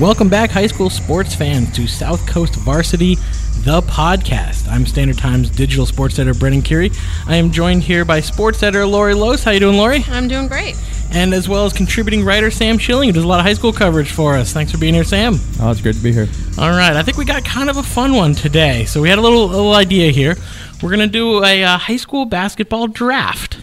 [0.00, 3.16] Welcome back, high school sports fans, to South Coast Varsity,
[3.64, 4.68] the podcast.
[4.68, 6.92] I'm Standard Times digital sports editor Brennan Curie.
[7.26, 9.42] I am joined here by sports editor Lori Los.
[9.42, 10.04] How you doing, Lori?
[10.06, 10.76] I'm doing great.
[11.10, 13.72] And as well as contributing writer Sam Schilling, who does a lot of high school
[13.72, 14.52] coverage for us.
[14.52, 15.34] Thanks for being here, Sam.
[15.60, 16.28] Oh, it's great to be here.
[16.58, 18.84] All right, I think we got kind of a fun one today.
[18.84, 20.36] So we had a little little idea here.
[20.80, 23.58] We're gonna do a uh, high school basketball draft.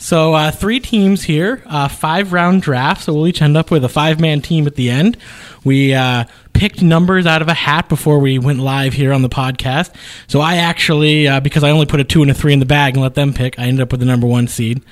[0.00, 3.04] So uh, three teams here, uh, five round draft.
[3.04, 5.18] So we'll each end up with a five man team at the end.
[5.62, 9.28] We uh, picked numbers out of a hat before we went live here on the
[9.28, 9.94] podcast.
[10.26, 12.66] So I actually, uh, because I only put a two and a three in the
[12.66, 14.82] bag and let them pick, I ended up with the number one seed.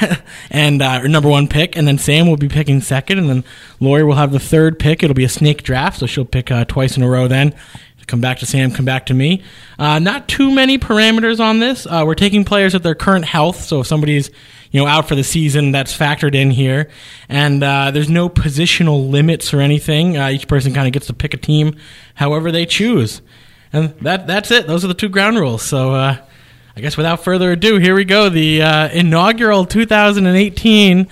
[0.50, 3.44] and uh, number one pick, and then Sam will be picking second, and then
[3.80, 5.02] Lori will have the third pick.
[5.02, 7.26] It'll be a snake draft, so she'll pick uh, twice in a row.
[7.26, 7.54] Then
[8.08, 9.42] come back to Sam, come back to me.
[9.78, 11.86] Uh, not too many parameters on this.
[11.86, 14.30] Uh, we're taking players at their current health, so if somebody's
[14.72, 16.90] you know out for the season, that's factored in here.
[17.28, 20.16] And uh, there's no positional limits or anything.
[20.16, 21.76] Uh, each person kind of gets to pick a team
[22.14, 23.22] however they choose,
[23.72, 24.66] and that that's it.
[24.66, 25.62] Those are the two ground rules.
[25.62, 25.94] So.
[25.94, 26.16] Uh,
[26.76, 28.28] I guess without further ado, here we go.
[28.28, 31.08] The uh, inaugural 2018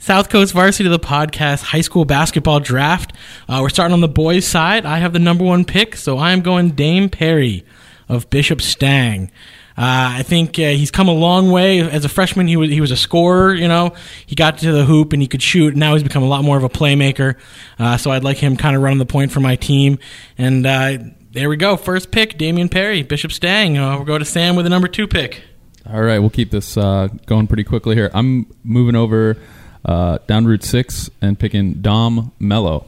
[0.00, 3.12] South Coast Varsity to the Podcast High School Basketball Draft.
[3.46, 4.86] Uh, we're starting on the boys' side.
[4.86, 7.66] I have the number one pick, so I am going Dame Perry
[8.08, 9.30] of Bishop Stang.
[9.76, 11.80] Uh, I think uh, he's come a long way.
[11.80, 13.52] As a freshman, he was he was a scorer.
[13.52, 13.92] You know,
[14.24, 15.76] he got to the hoop and he could shoot.
[15.76, 17.38] Now he's become a lot more of a playmaker.
[17.78, 19.98] Uh, so I'd like him kind of running the point for my team.
[20.38, 20.96] And uh,
[21.32, 21.76] there we go.
[21.76, 23.76] First pick, Damian Perry, Bishop Stang.
[23.76, 25.42] Uh, we'll go to Sam with the number two pick.
[25.86, 28.10] All right, we'll keep this going pretty quickly here.
[28.14, 29.36] I'm moving over
[29.84, 32.86] uh, down Route 6 and picking Dom Mello,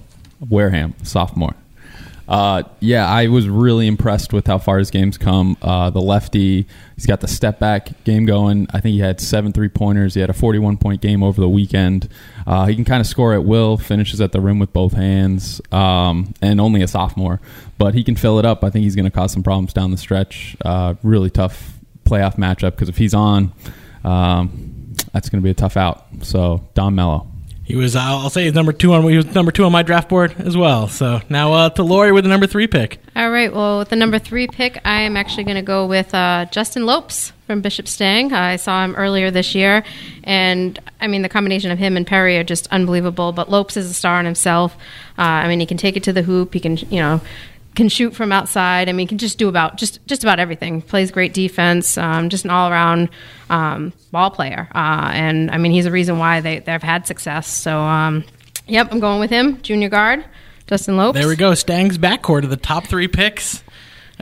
[0.49, 1.55] Wareham, sophomore.
[2.29, 5.57] Uh, yeah, I was really impressed with how far his game's come.
[5.61, 8.69] Uh, the lefty, he's got the step back game going.
[8.73, 10.15] I think he had seven three pointers.
[10.15, 12.09] He had a 41 point game over the weekend.
[12.47, 15.61] Uh, he can kind of score at will, finishes at the rim with both hands,
[15.73, 17.41] um, and only a sophomore.
[17.77, 18.63] But he can fill it up.
[18.65, 20.57] I think he's going to cause some problems down the stretch.
[20.65, 23.53] Uh, really tough playoff matchup because if he's on,
[24.05, 24.72] um,
[25.13, 26.07] that's going to be a tough out.
[26.23, 27.29] So, Dom Mello.
[27.65, 29.83] He was, uh, I'll say, he's number two on he was number two on my
[29.83, 30.89] draft board as well.
[30.89, 33.01] So now uh, to Lori with the number three pick.
[33.15, 33.55] All right.
[33.55, 36.87] Well, with the number three pick, I am actually going to go with uh, Justin
[36.87, 38.33] Lopes from Bishop Stang.
[38.33, 39.85] I saw him earlier this year,
[40.25, 43.33] and I mean the combination of him and Perry are just unbelievable.
[43.33, 44.75] But Lopes is a star in himself.
[45.17, 46.55] Uh, I mean, he can take it to the hoop.
[46.55, 47.21] He can, you know,
[47.75, 48.89] can shoot from outside.
[48.89, 50.83] I mean, can just do about just just about everything.
[50.83, 51.97] Plays great defense.
[51.97, 53.09] Um, just an all around
[53.51, 54.69] um, ball player.
[54.75, 57.47] Uh, and I mean, he's a reason why they they've had success.
[57.47, 58.25] So, um,
[58.67, 60.25] yep, I'm going with him, junior guard,
[60.67, 61.19] Justin Lopes.
[61.19, 61.55] There we go.
[61.55, 63.62] Stang's backcourt of the top three picks.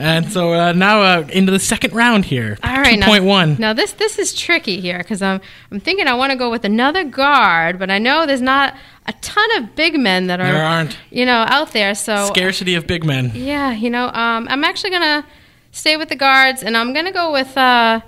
[0.01, 2.57] And so uh, now uh, into the second round here.
[2.63, 3.55] All right, two point one.
[3.59, 5.39] Now this this is tricky here because I'm
[5.71, 8.75] I'm thinking I want to go with another guard, but I know there's not
[9.05, 10.97] a ton of big men that are There aren't.
[11.11, 11.93] you know out there.
[11.93, 13.31] So Scarcity of big men.
[13.35, 15.23] yeah, you know, um, I'm actually gonna
[15.71, 18.01] stay with the guards, and I'm gonna go with uh,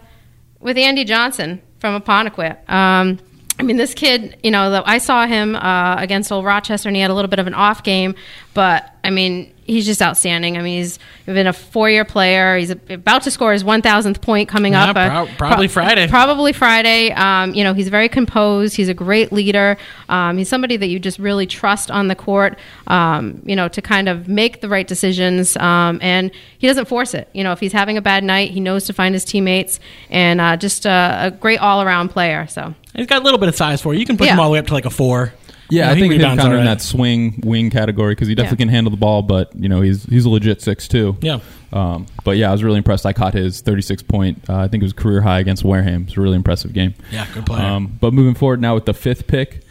[0.60, 2.68] with Andy Johnson from Apponequet.
[2.70, 3.20] Um,
[3.60, 7.02] I mean, this kid, you know, I saw him uh, against Old Rochester, and he
[7.04, 8.16] had a little bit of an off game,
[8.56, 10.58] but I mean, he's just outstanding.
[10.58, 12.58] I mean, he's been a four-year player.
[12.58, 14.96] He's about to score his 1,000th point coming Yeah, up.
[14.98, 16.08] uh, prob- probably Friday.
[16.08, 17.12] Probably Friday.
[17.12, 18.76] Um, you know, he's very composed.
[18.76, 19.78] He's a great leader.
[20.10, 22.58] Um, he's somebody that you just really trust on the court.
[22.88, 25.56] Um, you know, to kind of make the right decisions.
[25.58, 27.30] Um, and he doesn't force it.
[27.34, 29.80] You know, if he's having a bad night, he knows to find his teammates.
[30.10, 32.48] And uh, just a, a great all-around player.
[32.48, 32.74] So.
[32.96, 34.00] He's got a little bit of size for you.
[34.00, 34.34] You can push Yeah.
[34.34, 35.34] him all the way up to like a four.
[35.74, 38.14] Yeah, You know, I he think he's rebounds kind of in that swing wing category
[38.16, 38.68] because he definitely Yeah.
[38.68, 41.18] can handle the ball, but you know he's he's a legit six two.
[41.22, 41.40] Yeah.
[41.72, 43.04] Um, but yeah, I was really impressed.
[43.06, 44.48] I caught his 36 point.
[44.48, 46.04] Uh, I think it was career high against Wareham.
[46.08, 46.94] It's a really impressive game.
[47.12, 47.66] Yeah, good player.
[47.66, 49.64] Um, but moving forward now with the fifth pick,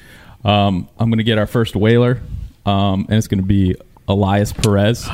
[0.44, 2.20] um, I'm going to get our first whaler,
[2.66, 3.76] um, and it's going to be
[4.08, 5.08] Elias Perez,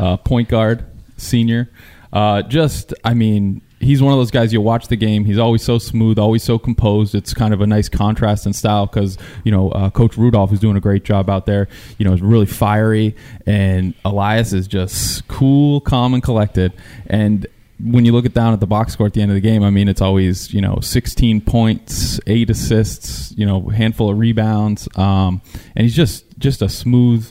[0.00, 0.84] uh, point guard,
[1.16, 1.70] senior.
[2.12, 4.52] Uh, just, I mean, he's one of those guys.
[4.52, 5.24] You watch the game.
[5.24, 7.14] He's always so smooth, always so composed.
[7.14, 10.60] It's kind of a nice contrast in style because you know uh, Coach Rudolph is
[10.60, 11.68] doing a great job out there.
[11.98, 13.14] You know, is really fiery,
[13.46, 16.72] and Elias is just cool, calm, and collected.
[17.06, 17.46] And
[17.84, 19.64] when you look at down at the box score at the end of the game,
[19.64, 24.88] I mean, it's always you know 16 points, eight assists, you know, handful of rebounds,
[24.96, 25.42] um,
[25.76, 27.30] and he's just just a smooth.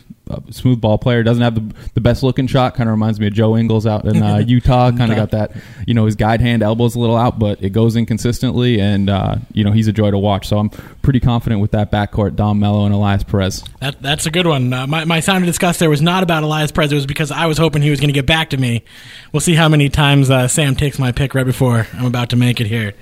[0.49, 2.75] Smooth ball player doesn't have the, the best looking shot.
[2.75, 4.91] Kind of reminds me of Joe Ingles out in uh, Utah.
[4.91, 5.51] Kind of got that,
[5.87, 9.09] you know, his guide hand elbows a little out, but it goes in consistently, and
[9.09, 10.47] uh, you know he's a joy to watch.
[10.47, 13.63] So I'm pretty confident with that backcourt: Dom Mello and Elias Perez.
[13.79, 14.71] That, that's a good one.
[14.73, 16.91] Uh, my, my sound of disgust there was not about Elias Perez.
[16.91, 18.83] It was because I was hoping he was going to get back to me.
[19.31, 22.35] We'll see how many times uh, Sam takes my pick right before I'm about to
[22.35, 22.93] make it here.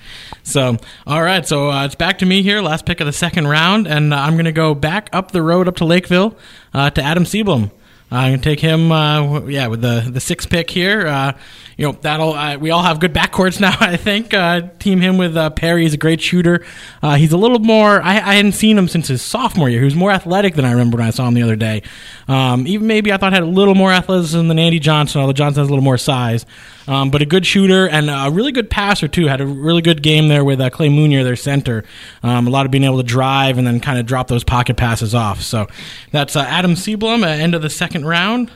[0.43, 1.45] So, all right.
[1.47, 2.61] So uh, it's back to me here.
[2.61, 3.87] Last pick of the second round.
[3.87, 6.35] And uh, I'm going to go back up the road up to Lakeville
[6.73, 7.71] uh, to Adam Adam.
[8.11, 8.91] Uh, I'm gonna take him.
[8.91, 11.05] Uh, yeah, with the the six pick here.
[11.05, 11.33] Uh,
[11.77, 12.33] you know that'll.
[12.33, 13.75] Uh, we all have good backcourts now.
[13.79, 14.33] I think.
[14.33, 15.83] Uh, team him with uh, Perry.
[15.83, 16.65] He's a great shooter.
[17.03, 18.01] Uh, he's a little more.
[18.01, 19.79] I, I hadn't seen him since his sophomore year.
[19.79, 21.83] He was more athletic than I remember when I saw him the other day.
[22.27, 25.21] Um, even maybe I thought had a little more athleticism than Andy Johnson.
[25.21, 26.47] Although Johnson has a little more size.
[26.89, 29.27] Um, but a good shooter and a really good passer too.
[29.27, 31.83] Had a really good game there with uh, Clay Munier, their center.
[32.23, 34.75] Um, a lot of being able to drive and then kind of drop those pocket
[34.75, 35.39] passes off.
[35.41, 35.67] So
[36.11, 38.51] that's uh, Adam Seablum at end of the second round.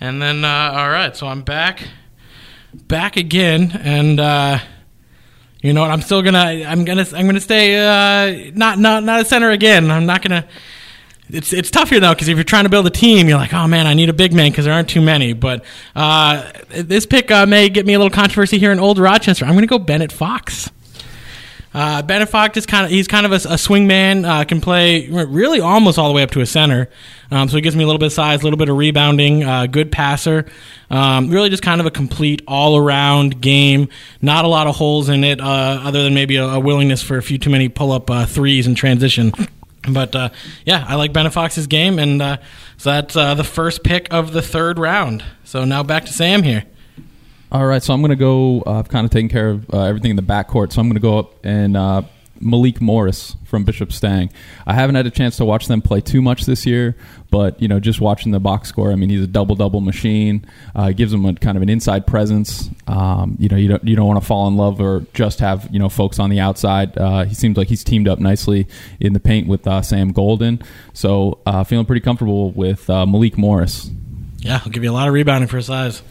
[0.00, 1.82] And then uh, all right, so I'm back,
[2.72, 4.60] back again, and uh,
[5.60, 5.90] you know what?
[5.90, 9.90] I'm still gonna I'm gonna I'm gonna stay uh, not not not a center again.
[9.90, 10.46] I'm not gonna.
[11.30, 13.54] It's it's tough here though because if you're trying to build a team, you're like,
[13.54, 15.32] oh man, I need a big man because there aren't too many.
[15.32, 15.64] But
[15.96, 19.44] uh, this pick uh, may get me a little controversy here in Old Rochester.
[19.44, 20.70] I'm going to go Bennett Fox.
[21.74, 24.24] Uh, Bennett Fox is kind of he's kind of a, a swing man.
[24.24, 26.90] Uh, can play really almost all the way up to a center.
[27.30, 29.42] Um, so he gives me a little bit of size, a little bit of rebounding,
[29.42, 30.44] uh, good passer.
[30.90, 33.88] Um, really just kind of a complete all around game.
[34.20, 37.16] Not a lot of holes in it, uh, other than maybe a, a willingness for
[37.16, 39.32] a few too many pull up uh, threes in transition.
[39.88, 40.28] But uh,
[40.64, 42.36] yeah, I like Bennett Fox's game, and uh,
[42.76, 45.24] so that's uh, the first pick of the third round.
[45.44, 46.64] So now back to Sam here.
[47.50, 48.62] All right, so I'm going to go.
[48.64, 50.94] Uh, I've kind of taken care of uh, everything in the backcourt, so I'm going
[50.94, 52.02] to go up and uh,
[52.42, 54.30] Malik Morris from Bishop Stang.
[54.66, 56.96] I haven't had a chance to watch them play too much this year,
[57.30, 60.44] but you know, just watching the box score, I mean, he's a double double machine.
[60.76, 62.68] Uh, it gives him a kind of an inside presence.
[62.86, 65.68] Um, you know, you don't you don't want to fall in love or just have
[65.72, 66.96] you know folks on the outside.
[66.98, 68.66] Uh, he seems like he's teamed up nicely
[69.00, 70.62] in the paint with uh, Sam Golden,
[70.92, 73.90] so uh, feeling pretty comfortable with uh, Malik Morris.
[74.38, 76.02] Yeah, I'll give you a lot of rebounding for his size.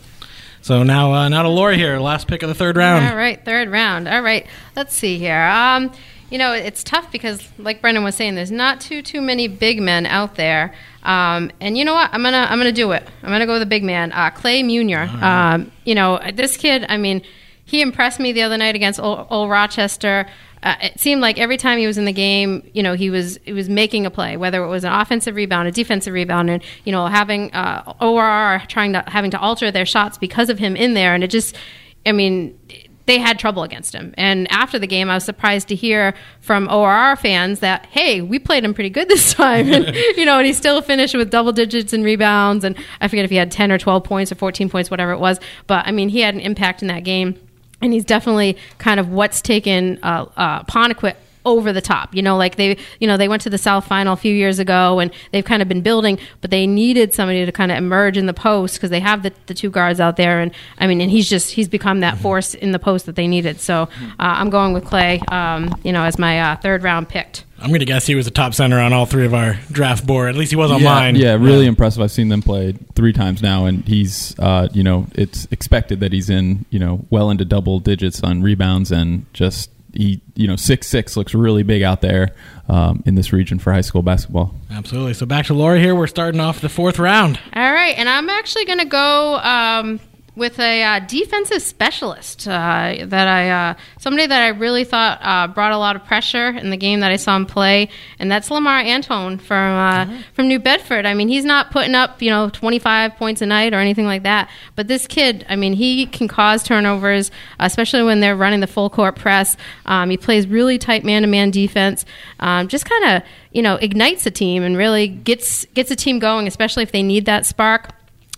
[0.64, 3.06] So now, uh, now to Lori here, last pick of the third round.
[3.06, 4.08] All right, third round.
[4.08, 4.46] All right,
[4.76, 5.42] let's see here.
[5.42, 5.92] Um,
[6.32, 9.82] you know, it's tough because, like Brendan was saying, there's not too too many big
[9.82, 10.74] men out there.
[11.04, 12.10] Um, and you know what?
[12.14, 13.08] I'm gonna I'm gonna do it.
[13.22, 15.08] I'm gonna go with a big man, uh, Clay Munier.
[15.22, 16.86] Um, you know, this kid.
[16.88, 17.22] I mean,
[17.66, 20.26] he impressed me the other night against Old, Old Rochester.
[20.64, 23.38] Uh, it seemed like every time he was in the game, you know, he was
[23.44, 26.64] he was making a play, whether it was an offensive rebound, a defensive rebound, and
[26.86, 30.78] you know, having uh, ORR trying to having to alter their shots because of him
[30.78, 31.58] in there, and it just,
[32.06, 32.58] I mean.
[33.06, 34.14] They had trouble against him.
[34.18, 38.40] And after the game, I was surprised to hear from ORR fans that, hey, we
[38.40, 39.72] played him pretty good this time.
[39.72, 42.64] And, you know, and he still finished with double digits and rebounds.
[42.64, 45.20] And I forget if he had 10 or 12 points or 14 points, whatever it
[45.20, 45.40] was.
[45.68, 47.38] But, I mean, he had an impact in that game
[47.82, 51.16] and he's definitely kind of what's taken uh, uh, Ponequit
[51.46, 52.16] over the top.
[52.16, 54.60] You know, like they, you know, they went to the South Final a few years
[54.60, 58.18] ago, and they've kind of been building, but they needed somebody to kind of emerge
[58.18, 61.02] in the post because they have the, the two guards out there, and I mean,
[61.02, 63.60] and he's just he's become that force in the post that they needed.
[63.60, 63.88] So uh,
[64.20, 67.46] I'm going with Clay, um, you know, as my uh, third round picked.
[67.62, 70.08] I'm going to guess he was a top center on all three of our draft
[70.08, 70.30] board.
[70.30, 71.16] At least he was on yeah, mine.
[71.16, 72.02] Yeah, really impressive.
[72.02, 76.12] I've seen them play three times now, and he's, uh, you know, it's expected that
[76.12, 80.56] he's in, you know, well into double digits on rebounds, and just he, you know,
[80.56, 82.36] six six looks really big out there
[82.70, 84.56] um, in this region for high school basketball.
[84.70, 85.14] Absolutely.
[85.14, 85.96] So back to Lori here.
[85.96, 87.40] We're starting off the fourth round.
[87.54, 90.00] All right, and I'm actually going to go um,
[90.34, 95.48] with a uh, defensive specialist uh, that I uh, somebody that I really thought uh,
[95.48, 98.50] brought a lot of pressure in the game that I saw him play, and that's
[98.50, 101.06] Lamar Antone from uh, from New Bedford.
[101.06, 104.24] I mean, he's not putting up you know 25 points a night or anything like
[104.24, 108.68] that, but this kid, I mean, he can cause turnovers, especially when they're running the
[108.68, 109.58] full court press.
[109.86, 112.06] Um, he plays really tight man to man defense.
[112.40, 116.20] Um, just kind of you know ignites a team and really gets gets a team
[116.20, 117.90] going, especially if they need that spark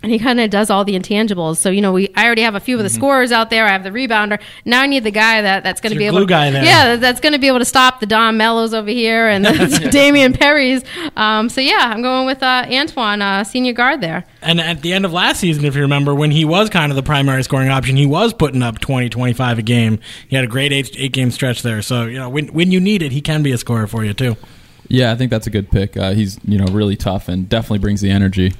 [0.04, 1.56] and he kind of does all the intangibles.
[1.56, 3.66] So you know, we I already have a few of the scorers out there.
[3.66, 4.40] I have the rebounder.
[4.64, 6.64] Now I need the guy that that's going to be able, glue guy there.
[6.64, 9.88] yeah, that's going to be able to stop the Dom Mellos over here and the
[9.92, 10.84] Damian Perry's.
[11.16, 14.24] Um, so yeah, I'm going with uh, Antone, uh, senior guard there.
[14.42, 16.96] And at the end of last season, if you remember, when he was kind of
[16.96, 19.98] the primary scoring option, he was putting up 20, 25 a game.
[20.28, 21.82] He had a great eight, eight game stretch there.
[21.82, 24.12] So, you know, when, when you need it, he can be a scorer for you,
[24.12, 24.36] too.
[24.88, 25.96] Yeah, I think that's a good pick.
[25.96, 28.52] Uh, he's you know really tough and definitely brings the energy.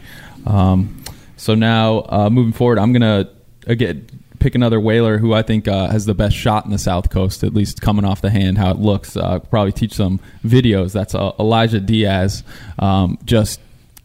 [0.47, 1.04] Um,
[1.37, 3.31] so now uh, moving forward, I'm gonna
[3.67, 4.07] again
[4.45, 7.43] pick another whaler who I think uh, has the best shot in the South Coast,
[7.43, 9.17] at least coming off the hand, how it looks.
[9.17, 10.93] Uh, probably teach some videos.
[10.93, 12.45] That's uh, Elijah Diaz.
[12.79, 13.59] Um, just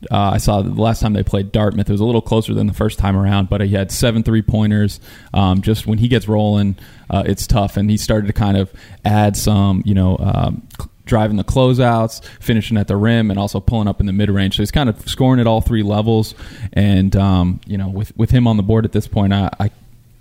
[0.09, 1.89] uh, I saw the last time they played Dartmouth.
[1.89, 4.41] It was a little closer than the first time around, but he had seven three
[4.41, 5.01] pointers.
[5.33, 6.77] Um, just when he gets rolling,
[7.09, 8.71] uh, it's tough, and he started to kind of
[9.03, 10.17] add some, you know.
[10.19, 10.67] Um,
[11.09, 14.55] driving the closeouts, finishing at the rim, and also pulling up in the mid range.
[14.55, 16.35] So he's kind of scoring at all three levels.
[16.71, 19.71] And um, you know, with with him on the board at this point, I I,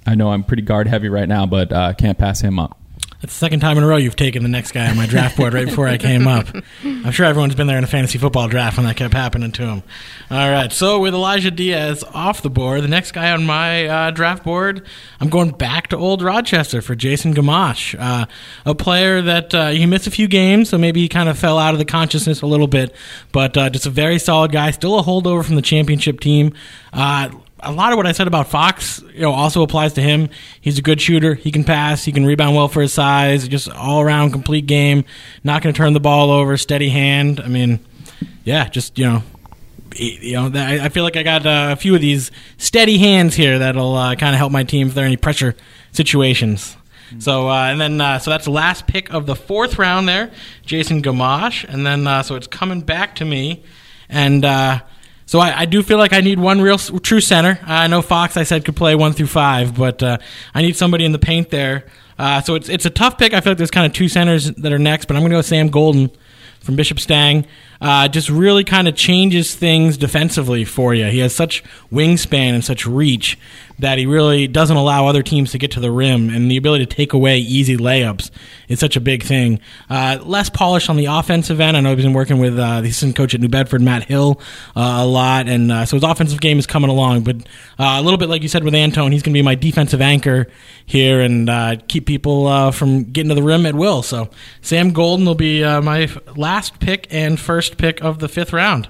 [0.06, 2.77] I know I'm pretty guard heavy right now, but uh, can't pass him up.
[3.20, 5.36] That's the second time in a row you've taken the next guy on my draft
[5.36, 6.46] board right before I came up.
[6.84, 9.62] I'm sure everyone's been there in a fantasy football draft when that kept happening to
[9.62, 9.82] him.
[10.30, 14.10] All right, so with Elijah Diaz off the board, the next guy on my uh,
[14.12, 14.86] draft board,
[15.20, 18.26] I'm going back to Old Rochester for Jason Gamache, uh,
[18.64, 21.58] a player that uh, he missed a few games, so maybe he kind of fell
[21.58, 22.94] out of the consciousness a little bit,
[23.32, 26.52] but uh, just a very solid guy, still a holdover from the championship team.
[27.60, 30.28] A lot of what I said about Fox, you know, also applies to him.
[30.60, 31.34] He's a good shooter.
[31.34, 32.04] He can pass.
[32.04, 33.48] He can rebound well for his size.
[33.48, 35.04] Just all around complete game.
[35.42, 36.56] Not going to turn the ball over.
[36.56, 37.40] Steady hand.
[37.40, 37.80] I mean,
[38.44, 39.22] yeah, just you know,
[39.96, 43.58] you know, I feel like I got uh, a few of these steady hands here
[43.58, 45.56] that'll uh, kind of help my team if there are any pressure
[45.92, 46.76] situations.
[47.18, 50.30] So uh, and then uh, so that's the last pick of the fourth round there,
[50.64, 53.64] Jason Gamache, and then uh, so it's coming back to me,
[54.10, 54.80] and uh,
[55.28, 57.60] so I, I, do feel like I need one real true center.
[57.62, 60.16] I know Fox I said could play one through five, but uh,
[60.54, 61.84] I need somebody in the paint there.
[62.18, 63.34] Uh, so it's it's a tough pick.
[63.34, 65.36] I feel like there's kind of two centers that are next, but I'm going to
[65.36, 66.10] go Sam Golden
[66.60, 67.46] from Bishop Stang
[67.80, 71.06] uh, just really kind of changes things defensively for you.
[71.06, 73.38] He has such wingspan and such reach
[73.78, 76.84] that he really doesn't allow other teams to get to the rim, and the ability
[76.86, 78.30] to take away easy layups
[78.68, 79.60] is such a big thing.
[79.88, 81.76] Uh, less polished on the offensive end.
[81.76, 84.40] I know he's been working with uh, the assistant coach at New Bedford, Matt Hill,
[84.76, 87.22] uh, a lot, and uh, so his offensive game is coming along.
[87.22, 87.36] But
[87.78, 90.00] uh, a little bit like you said with Antone, he's going to be my defensive
[90.00, 90.48] anchor
[90.84, 94.02] here and uh, keep people from getting to the rim at will.
[94.02, 94.30] So
[94.60, 98.88] Sam Golden will be my last pick and first pick of the fifth round.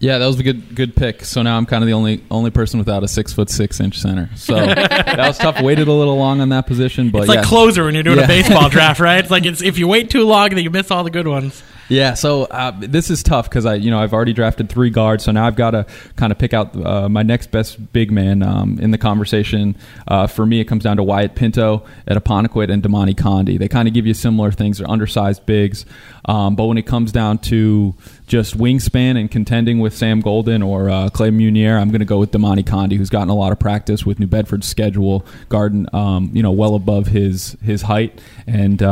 [0.00, 1.24] Yeah, that was a good good pick.
[1.24, 3.98] So now I'm kind of the only only person without a six foot six inch
[3.98, 4.30] center.
[4.36, 5.60] So that was tough.
[5.60, 7.44] Waited a little long on that position, but it's like yeah.
[7.44, 8.24] closer when you're doing yeah.
[8.24, 9.18] a baseball draft, right?
[9.18, 11.62] It's like it's if you wait too long, then you miss all the good ones.
[11.88, 15.24] Yeah, so uh, this is tough because I, you know, I've already drafted three guards,
[15.24, 18.42] so now I've got to kind of pick out uh, my next best big man
[18.42, 19.74] um, in the conversation.
[20.06, 23.58] Uh, for me, it comes down to Wyatt Pinto at Apponequet and Damani Condi.
[23.58, 24.78] They kind of give you similar things.
[24.78, 25.86] They're undersized bigs,
[26.26, 27.94] um, but when it comes down to
[28.26, 32.18] just wingspan and contending with Sam Golden or uh, Clay Munier, I'm going to go
[32.18, 36.30] with Damani Condi, who's gotten a lot of practice with New Bedford's schedule, Garden, um,
[36.34, 38.82] you know, well above his his height and.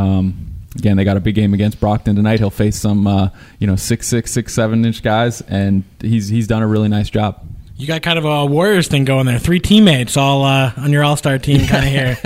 [0.78, 2.38] Again, they got a big game against Brockton tonight.
[2.38, 6.47] He'll face some, uh, you know, six, six, six, seven inch guys, and he's he's
[6.47, 7.40] done a really nice job.
[7.76, 9.38] You got kind of a Warriors thing going there.
[9.38, 12.18] Three teammates all uh, on your All Star team, kind of here.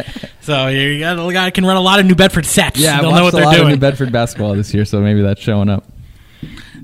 [0.42, 2.78] so you got a guy can run a lot of New Bedford sets.
[2.78, 3.68] Yeah, they'll know what they're doing.
[3.68, 5.84] New Bedford basketball this year, so maybe that's showing up.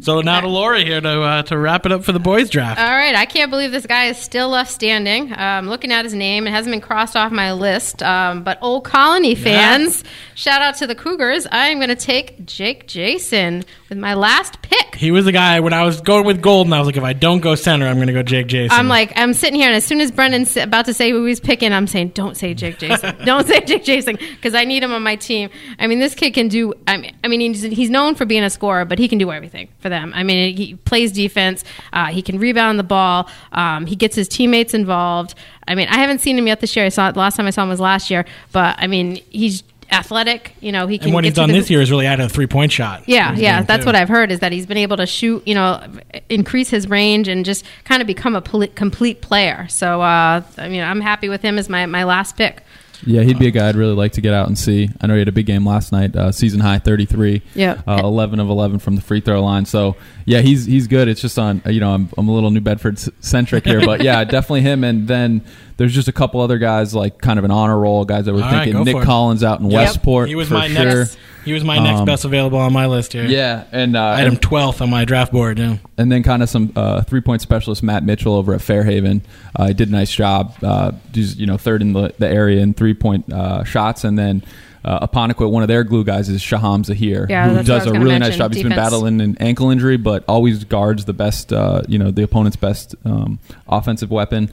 [0.00, 2.80] So now to Lori here to uh, to wrap it up for the boys draft.
[2.80, 5.32] All right, I can't believe this guy is still left standing.
[5.36, 8.02] Um, looking at his name, it hasn't been crossed off my list.
[8.02, 10.10] Um, but Old Colony fans, yeah.
[10.34, 11.46] shout out to the Cougars.
[11.50, 14.96] I am going to take Jake Jason with my last pick.
[14.96, 16.72] He was the guy when I was going with Golden.
[16.72, 18.76] I was like, if I don't go center, I'm going to go Jake Jason.
[18.76, 21.40] I'm like, I'm sitting here, and as soon as Brendan's about to say who he's
[21.40, 24.92] picking, I'm saying, don't say Jake Jason, don't say Jake Jason, because I need him
[24.92, 25.50] on my team.
[25.78, 26.74] I mean, this kid can do.
[26.86, 29.30] I mean, I mean, he's, he's known for being a scorer, but he can do
[29.30, 30.12] everything for them.
[30.14, 31.64] I mean, he plays defense.
[31.92, 33.28] Uh, he can rebound the ball.
[33.52, 35.34] Um, he gets his teammates involved.
[35.68, 36.86] I mean, I haven't seen him yet this year.
[36.86, 39.62] I saw the last time I saw him was last year, but I mean, he's
[39.90, 40.54] athletic.
[40.60, 41.08] You know, he can.
[41.08, 43.04] And what he's done this year is really added a three point shot.
[43.06, 43.86] Yeah, yeah, that's too.
[43.86, 45.46] what I've heard is that he's been able to shoot.
[45.46, 45.86] You know,
[46.28, 49.66] increase his range and just kind of become a poli- complete player.
[49.68, 52.62] So, uh, I mean, I'm happy with him as my my last pick.
[53.04, 54.88] Yeah, he'd be a guy I'd really like to get out and see.
[55.00, 57.42] I know he had a big game last night, uh, season high 33.
[57.54, 57.82] Yeah.
[57.86, 59.66] Uh, 11 of 11 from the free throw line.
[59.66, 61.08] So, yeah, he's he's good.
[61.08, 64.24] It's just on, you know, I'm, I'm a little New Bedford centric here, but yeah,
[64.24, 64.84] definitely him.
[64.84, 65.44] And then
[65.76, 68.42] there's just a couple other guys like kind of an honor roll guys that were
[68.42, 68.74] All thinking.
[68.74, 69.86] Right, Nick Collins out in yep.
[69.86, 70.28] Westport.
[70.28, 70.84] He was my sure.
[70.84, 71.18] next.
[71.44, 73.24] He was my next um, best available on my list here.
[73.24, 75.60] Yeah, and uh, I had him 12th on my draft board.
[75.60, 75.76] Yeah.
[75.96, 79.22] And then kind of some uh, three point specialist Matt Mitchell over at Fairhaven.
[79.54, 80.56] Uh, he did a nice job.
[80.60, 84.18] Uh, he's you know third in the, the area in three point uh, shots, and
[84.18, 84.42] then
[84.86, 88.04] uh, Apponequet, one of their glue guys is Shaham Zahir, yeah, who does a really
[88.04, 88.20] mention.
[88.20, 88.52] nice job.
[88.52, 88.56] Defense.
[88.56, 92.22] He's been battling an ankle injury, but always guards the best, uh, you know, the
[92.22, 94.50] opponent's best um, offensive weapon.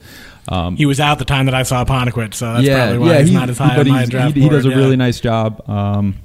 [0.48, 3.12] Um, he was out the time that I saw Apponequet, so that's yeah, probably why
[3.12, 4.52] yeah, he's he, not as high on my draft he, board.
[4.52, 4.74] He does a yeah.
[4.74, 5.62] really nice job.
[5.70, 6.16] Um,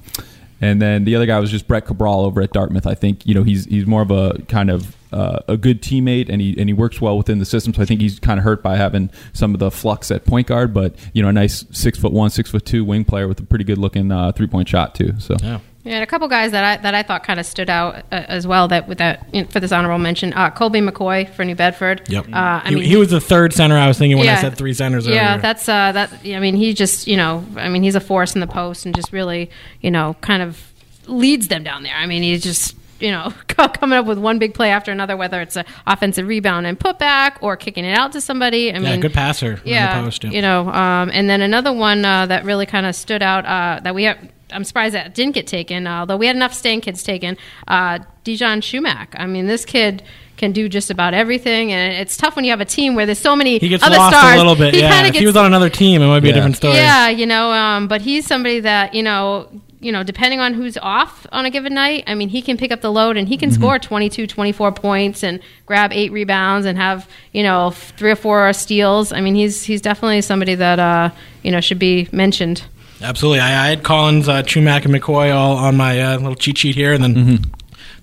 [0.60, 2.88] and then the other guy was just Brett Cabral over at Dartmouth.
[2.88, 6.30] I think you know he's he's more of a kind of uh, a good teammate
[6.30, 7.74] and he and he works well within the system.
[7.74, 10.48] So I think he's kind of hurt by having some of the flux at point
[10.48, 13.40] guard, but you know a nice six foot one, six foot two wing player with
[13.40, 15.14] a pretty good looking uh, three point shot too.
[15.20, 15.60] So yeah.
[15.86, 18.24] Yeah, and a couple guys that I that I thought kind of stood out uh,
[18.28, 18.68] as well.
[18.68, 22.02] That with that you know, for this honorable mention, uh, Colby McCoy for New Bedford.
[22.10, 22.26] Yep.
[22.28, 24.42] Uh, I he, mean, he, was the third center I was thinking when yeah, I
[24.42, 25.08] said three centers.
[25.08, 25.42] Yeah, earlier.
[25.42, 26.12] that's uh, that.
[26.26, 28.94] I mean, he just you know, I mean, he's a force in the post and
[28.94, 29.50] just really
[29.80, 30.62] you know, kind of
[31.08, 31.96] leads them down there.
[31.96, 35.42] I mean, he's just you know, coming up with one big play after another, whether
[35.42, 38.72] it's an offensive rebound and putback or kicking it out to somebody.
[38.72, 39.54] I Yeah, mean, good passer.
[39.54, 42.96] in the yeah, you know, um, and then another one uh, that really kind of
[42.96, 44.18] stood out uh, that we have.
[44.52, 47.38] I'm surprised that didn't get taken, uh, although we had enough Stang kids taken.
[47.68, 49.10] Uh, Dijon Schumack.
[49.14, 50.02] I mean, this kid
[50.38, 53.20] can do just about everything, and it's tough when you have a team where there's
[53.20, 54.34] so many He gets other lost stars.
[54.34, 54.74] a little bit.
[54.74, 56.34] He yeah, if gets he was on another team, it might be Yeah.
[56.34, 56.74] a different story.
[56.76, 59.48] yeah, you know, um, but he's somebody that you know,
[59.82, 62.72] you know, depending on who's off on a given night, I mean, he can pick
[62.72, 66.78] up the load and he can score 22, 24 points and grab eight rebounds and
[66.78, 69.12] have you know three or four steals.
[69.14, 71.12] I mean, he's he's definitely somebody that uh,
[71.44, 72.64] you know should be mentioned.
[73.02, 73.40] Absolutely.
[73.40, 76.76] I, I had Collins, uh, Chumack, and McCoy all on my uh, little cheat sheet
[76.76, 77.44] here, and then Mm-hmm.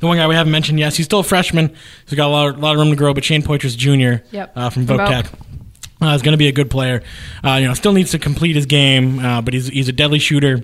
[0.01, 0.79] the one guy we haven't mentioned.
[0.79, 1.75] Yes, he's still a freshman.
[2.09, 3.13] He's got a lot, of, lot of room to grow.
[3.13, 4.25] But Shane Poitras Jr.
[4.35, 4.53] Yep.
[4.57, 5.27] Uh, from From Voc Tech.
[6.01, 7.03] Uh, is going to be a good player.
[7.45, 10.19] Uh, you know, still needs to complete his game, uh, but he's he's a deadly
[10.19, 10.63] shooter.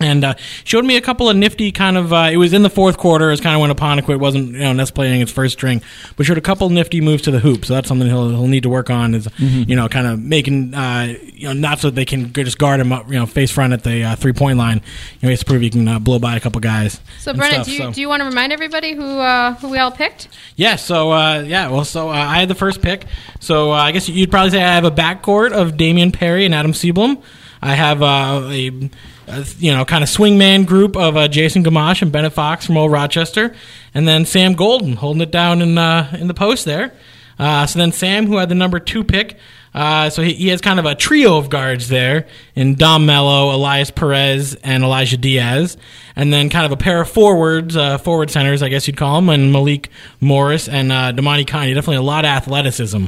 [0.00, 2.12] And uh, showed me a couple of nifty kind of.
[2.12, 3.32] Uh, it was in the fourth quarter.
[3.32, 5.82] It's kind of when Apponequet wasn't you know necessarily playing his first string,
[6.16, 7.64] but showed a couple nifty moves to the hoop.
[7.64, 9.14] So that's something he'll he'll need to work on.
[9.14, 9.70] Is Mm-hmm.
[9.70, 12.92] you know kind of making uh, you know not so they can just guard him
[12.92, 14.76] up you know face front at the uh, three point line.
[14.76, 14.82] You
[15.22, 17.00] know he has to prove he can uh, blow by a couple guys.
[17.18, 17.92] So, Brennan, stuff, do you so.
[17.92, 20.28] do you want to remind everybody who uh, who we all picked?
[20.56, 23.04] Yeah, so uh, yeah, well, so uh, I had the first pick.
[23.40, 26.54] So uh, I guess you'd probably say I have a backcourt of Damian Perry and
[26.54, 27.22] Adam Sieblum.
[27.60, 28.90] I have uh, a,
[29.28, 32.76] a you know kind of swingman group of uh, Jason Gamache and Bennett Fox from
[32.76, 33.54] Old Rochester,
[33.94, 36.92] and then Sam Golden holding it down in uh, in the post there.
[37.38, 39.38] Uh, so then Sam, who had the number two pick,
[39.74, 43.54] uh, so he, he has kind of a trio of guards there in Dom Mello,
[43.54, 45.76] Elias Perez, and Elijah Diaz,
[46.16, 49.16] and then kind of a pair of forwards, uh, forward centers, I guess you'd call
[49.16, 51.74] them, and Malik Morris and uh, Damani Kanye.
[51.74, 53.06] Definitely a lot of athleticism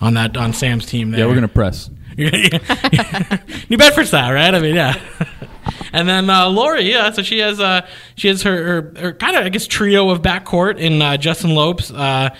[0.00, 1.10] on that on Sam's team.
[1.10, 1.20] There.
[1.20, 1.90] Yeah, we're gonna press.
[3.68, 4.54] New Bedford style, right?
[4.54, 4.98] I mean, yeah.
[5.92, 7.10] And then uh, Lori, yeah.
[7.10, 10.20] So she has uh, she has her, her, her kind of I guess trio of
[10.20, 11.90] backcourt in uh, Justin Lopes.
[11.90, 12.30] Uh,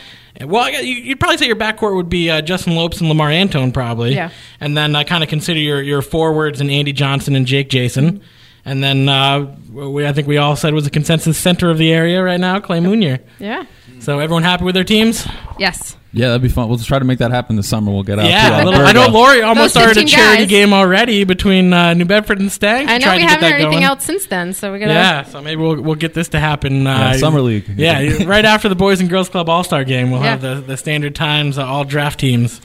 [0.42, 3.09] well, I guess you- you'd probably say your backcourt would be uh, Justin Lopes and
[3.09, 4.14] Lamar Antone, probably.
[4.14, 4.30] Yeah.
[4.61, 8.23] And then I kind of consider your your forwards and Andy Johnson and Jake Jason.
[8.64, 11.92] And then uh, we, I think we all said was a consensus center of the
[11.92, 13.21] area right now, Clay Munier.
[13.38, 13.64] Yeah.
[14.00, 15.26] So everyone happy with their teams?
[15.59, 15.96] Yes.
[16.13, 16.69] Yeah, that'd be fun.
[16.69, 17.93] We'll just try to make that happen this summer.
[17.93, 18.25] We'll get out.
[18.26, 20.49] Yeah, to, uh, little, I know Lori almost Those started a 15 charity guys.
[20.50, 22.89] game already between uh, New Bedford and Stang.
[22.89, 23.85] I know Tried we to get haven't that heard anything going.
[23.85, 24.95] else since then, so we're gonna.
[24.95, 26.87] Yeah, so maybe we'll we'll get this to happen.
[26.87, 27.69] Uh, Yeah, summer league.
[27.76, 30.76] Yeah, right after the Boys and Girls Club All Star game, we'll have the, the
[30.78, 32.63] standard times, uh, all draft teams.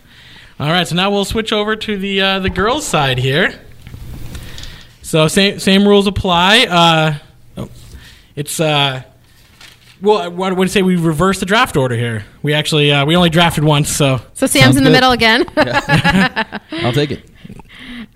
[0.58, 3.60] All right, so now we'll switch over to the uh, the girls' side here.
[5.02, 6.68] So same same rules apply.
[6.70, 7.16] Uh,
[7.58, 7.70] oh,
[8.36, 9.04] it's uh,
[10.02, 10.82] well, what would you say?
[10.82, 12.26] We reverse the draft order here.
[12.42, 14.94] We actually uh, we only drafted once, so So Sam's Sounds in the good.
[14.94, 15.46] middle again.
[16.86, 17.30] I'll take it.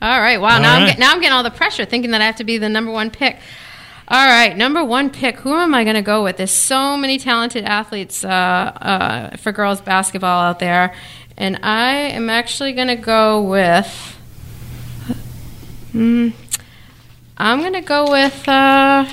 [0.01, 0.39] all right.
[0.39, 0.55] Wow.
[0.55, 0.89] All now I'm right.
[0.91, 2.91] get, now I'm getting all the pressure, thinking that I have to be the number
[2.91, 3.37] one pick.
[4.07, 5.37] All right, number one pick.
[5.37, 6.37] Who am I going to go with?
[6.37, 10.93] There's so many talented athletes uh, uh, for girls basketball out there,
[11.37, 13.87] and I am actually going to go with.
[15.91, 16.29] Hmm,
[17.35, 18.47] I'm going to go with.
[18.47, 19.05] Uh,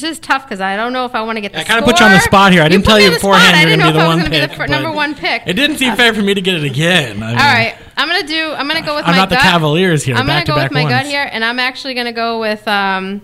[0.00, 1.78] this is tough because I don't know if I want to get the I kind
[1.78, 2.62] of put you on the spot here.
[2.62, 3.32] I didn't tell you on the spot.
[3.38, 4.40] beforehand I you're didn't going to be know the if I was one gonna be
[4.40, 4.50] pick.
[4.50, 5.42] the fir- number one pick.
[5.46, 7.22] It didn't seem fair for me to get it again.
[7.22, 8.52] I mean, All right, I'm gonna do.
[8.52, 9.36] I'm gonna go with I'm my not the.
[9.36, 12.40] Cavaliers here, I'm gonna go back-to-back with my gut here, and I'm actually gonna go
[12.40, 13.22] with um,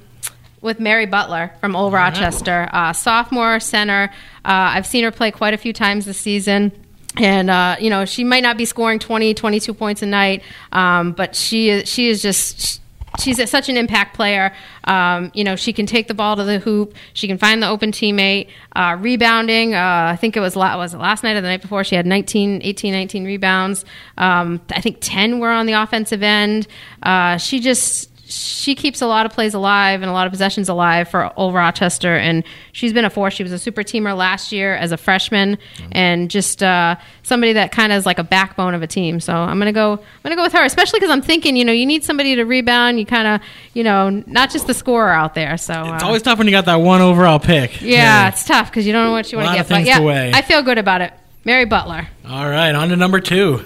[0.60, 4.10] with Mary Butler from Old Rochester, uh, sophomore center.
[4.44, 6.72] Uh, I've seen her play quite a few times this season.
[7.16, 11.12] And uh, you know she might not be scoring 20, 22 points a night, um,
[11.12, 12.80] but she is she is just
[13.18, 14.52] she's a, such an impact player.
[14.84, 16.94] Um, you know, she can take the ball to the hoop.
[17.12, 18.48] She can find the open teammate.
[18.74, 21.84] Uh, rebounding, uh, I think it was was it last night or the night before.
[21.84, 23.84] She had 19, 18, 19 rebounds.
[24.18, 26.66] Um, I think 10 were on the offensive end.
[27.02, 30.68] Uh, she just she keeps a lot of plays alive and a lot of possessions
[30.68, 33.34] alive for Old Rochester, and she's been a force.
[33.34, 35.58] She was a super teamer last year as a freshman,
[35.92, 39.20] and just uh, somebody that kind of is like a backbone of a team.
[39.20, 39.92] So I'm gonna go.
[39.92, 42.44] I'm gonna go with her, especially because I'm thinking, you know, you need somebody to
[42.44, 42.98] rebound.
[42.98, 43.40] You kind of,
[43.74, 45.56] you know, not just the scorer out there.
[45.56, 47.82] So It's uh, always tough when you got that one overall pick.
[47.82, 49.68] yeah, it's tough because you don't know what you want to get.
[49.68, 50.32] But yeah.
[50.34, 51.12] I feel good about it.
[51.44, 52.08] Mary Butler.
[52.26, 53.62] All right, on to number two.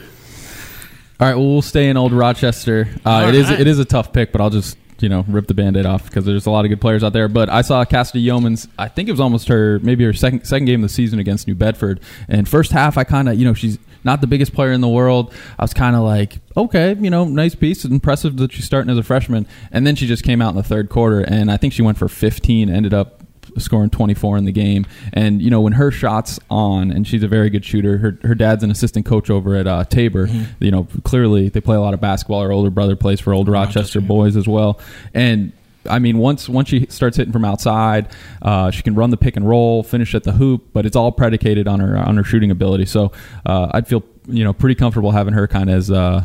[1.20, 2.88] All right, well, we'll stay in Old Rochester.
[3.04, 3.58] Uh, it is right.
[3.58, 6.24] it is a tough pick, but I'll just you know rip the band-aid off because
[6.24, 7.26] there's a lot of good players out there.
[7.26, 8.68] But I saw Cassidy Yeomans.
[8.78, 11.48] I think it was almost her maybe her second second game of the season against
[11.48, 12.00] New Bedford.
[12.28, 14.88] And first half, I kind of you know she's not the biggest player in the
[14.88, 15.34] world.
[15.58, 17.84] I was kind of like, okay, you know, nice piece.
[17.84, 19.48] It's impressive that she's starting as a freshman.
[19.72, 21.98] And then she just came out in the third quarter, and I think she went
[21.98, 22.70] for 15.
[22.70, 23.24] Ended up
[23.58, 24.86] scoring 24 in the game.
[25.12, 27.98] And you know, when her shots on, and she's a very good shooter.
[27.98, 30.28] Her her dad's an assistant coach over at uh, Tabor.
[30.60, 32.42] You know, clearly they play a lot of basketball.
[32.42, 34.06] Her older brother plays for Old Rochester, Rochester, yeah.
[34.06, 34.80] boys as well.
[35.14, 35.52] And
[35.88, 38.08] I mean, once once she starts hitting from outside,
[38.42, 41.12] uh, she can run the pick and roll, finish at the hoop, but it's all
[41.12, 42.86] predicated on her on her shooting ability.
[42.86, 43.12] So
[43.46, 46.24] uh, I'd feel you know pretty comfortable having her kind of as uh,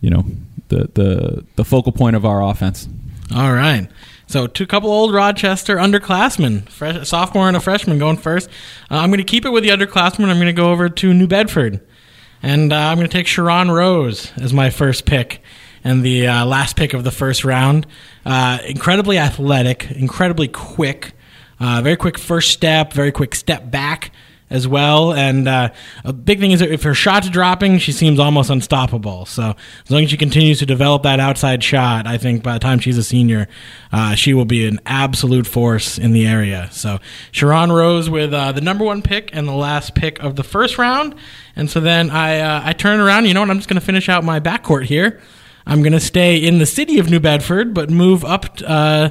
[0.00, 0.24] you know
[0.68, 2.88] the the the focal point of our offense.
[3.34, 3.88] All right.
[4.26, 8.48] So, two couple old Rochester underclassmen, fresh, sophomore and a freshman going first.
[8.90, 10.28] Uh, I'm going to keep it with the underclassmen.
[10.28, 11.80] I'm going to go over to New Bedford.
[12.42, 15.42] And uh, I'm going to take Sharon Rose as my first pick
[15.82, 17.86] and the uh, last pick of the first round.
[18.24, 21.12] Uh, incredibly athletic, incredibly quick,
[21.58, 24.12] uh, very quick first step, very quick step back
[24.50, 25.12] as well.
[25.12, 25.70] And uh,
[26.04, 29.26] a big thing is if her shot's dropping, she seems almost unstoppable.
[29.26, 32.58] So as long as she continues to develop that outside shot, I think by the
[32.58, 33.48] time she's a senior,
[33.92, 36.68] uh, she will be an absolute force in the area.
[36.72, 36.98] So
[37.32, 40.78] Sharon Rose with uh, the number one pick and the last pick of the first
[40.78, 41.14] round.
[41.56, 43.26] And so then I uh, I turn around.
[43.26, 43.50] You know what?
[43.50, 45.20] I'm just going to finish out my backcourt here.
[45.66, 49.10] I'm going to stay in the city of New Bedford, but move up uh,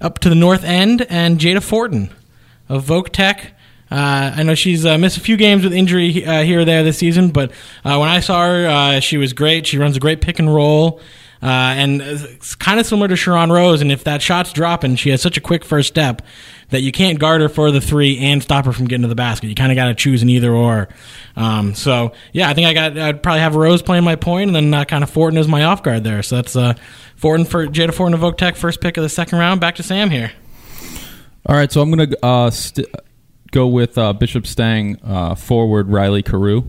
[0.00, 2.10] up to the north end and Jada Fortin
[2.68, 3.54] of Voc Tech.
[3.90, 6.82] Uh, I know she's uh, missed a few games with injury uh, here or there
[6.84, 7.50] this season, but
[7.84, 9.66] uh, when I saw her, uh, she was great.
[9.66, 11.00] She runs a great pick and roll.
[11.42, 15.08] Uh, and it's kind of similar to Sharon Rose, and if that shot's dropping, she
[15.08, 16.20] has such a quick first step
[16.68, 19.14] that you can't guard her for the three and stop her from getting to the
[19.14, 19.48] basket.
[19.48, 20.90] You kind of got to choose an either or.
[21.36, 24.54] Um, so yeah, I think I got I'd probably have Rose playing my point, and
[24.54, 26.22] then uh, kind of Fortin as my off guard there.
[26.22, 26.74] So that's uh,
[27.16, 29.62] Fortin for Jada Fortin of Voc Tech, first pick of the second round.
[29.62, 30.32] Back to Sam here.
[31.46, 32.86] All right, so I'm gonna uh, st-
[33.50, 36.64] go with uh, Bishop Stang uh, forward Riley Carew.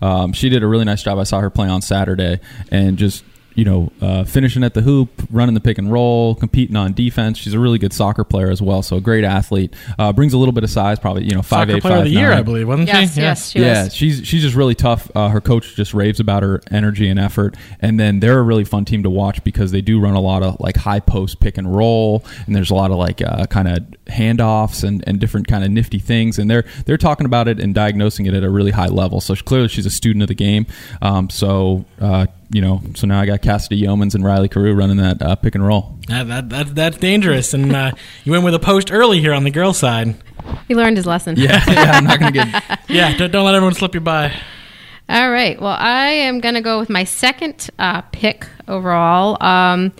[0.00, 1.18] Um, she did a really nice job.
[1.18, 3.24] I saw her play on Saturday, and just
[3.58, 7.36] you know, uh, finishing at the hoop, running the pick and roll, competing on defense.
[7.38, 9.74] She's a really good soccer player as well, so a great athlete.
[9.98, 11.98] Uh, brings a little bit of size, probably you know five Soccer eight, player of
[12.02, 12.38] five the year, nine.
[12.38, 13.20] I believe, wasn't Yes, she?
[13.20, 13.94] yes, she yeah, was.
[13.94, 15.10] she's she's just really tough.
[15.12, 18.62] Uh, her coach just raves about her energy and effort, and then they're a really
[18.62, 21.58] fun team to watch because they do run a lot of like high post pick
[21.58, 25.48] and roll, and there's a lot of like uh, kind of handoffs and, and different
[25.48, 28.50] kind of nifty things, and they're they're talking about it and diagnosing it at a
[28.50, 29.20] really high level.
[29.20, 30.64] So clearly, she's a student of the game.
[31.02, 34.96] Um, so uh, you know, so now I got Cassidy Yeomans and Riley Carew running
[34.98, 35.98] that uh, pick and roll.
[36.08, 37.52] That, that, that, that's dangerous.
[37.52, 37.92] And uh,
[38.24, 40.14] you went with a post early here on the girls' side.
[40.66, 41.36] He learned his lesson.
[41.36, 42.80] Yeah, yeah I'm not gonna get.
[42.88, 44.34] Yeah, don't, don't let everyone slip you by.
[45.10, 45.60] All right.
[45.60, 49.92] Well, I am going to go with my second uh, pick overall um,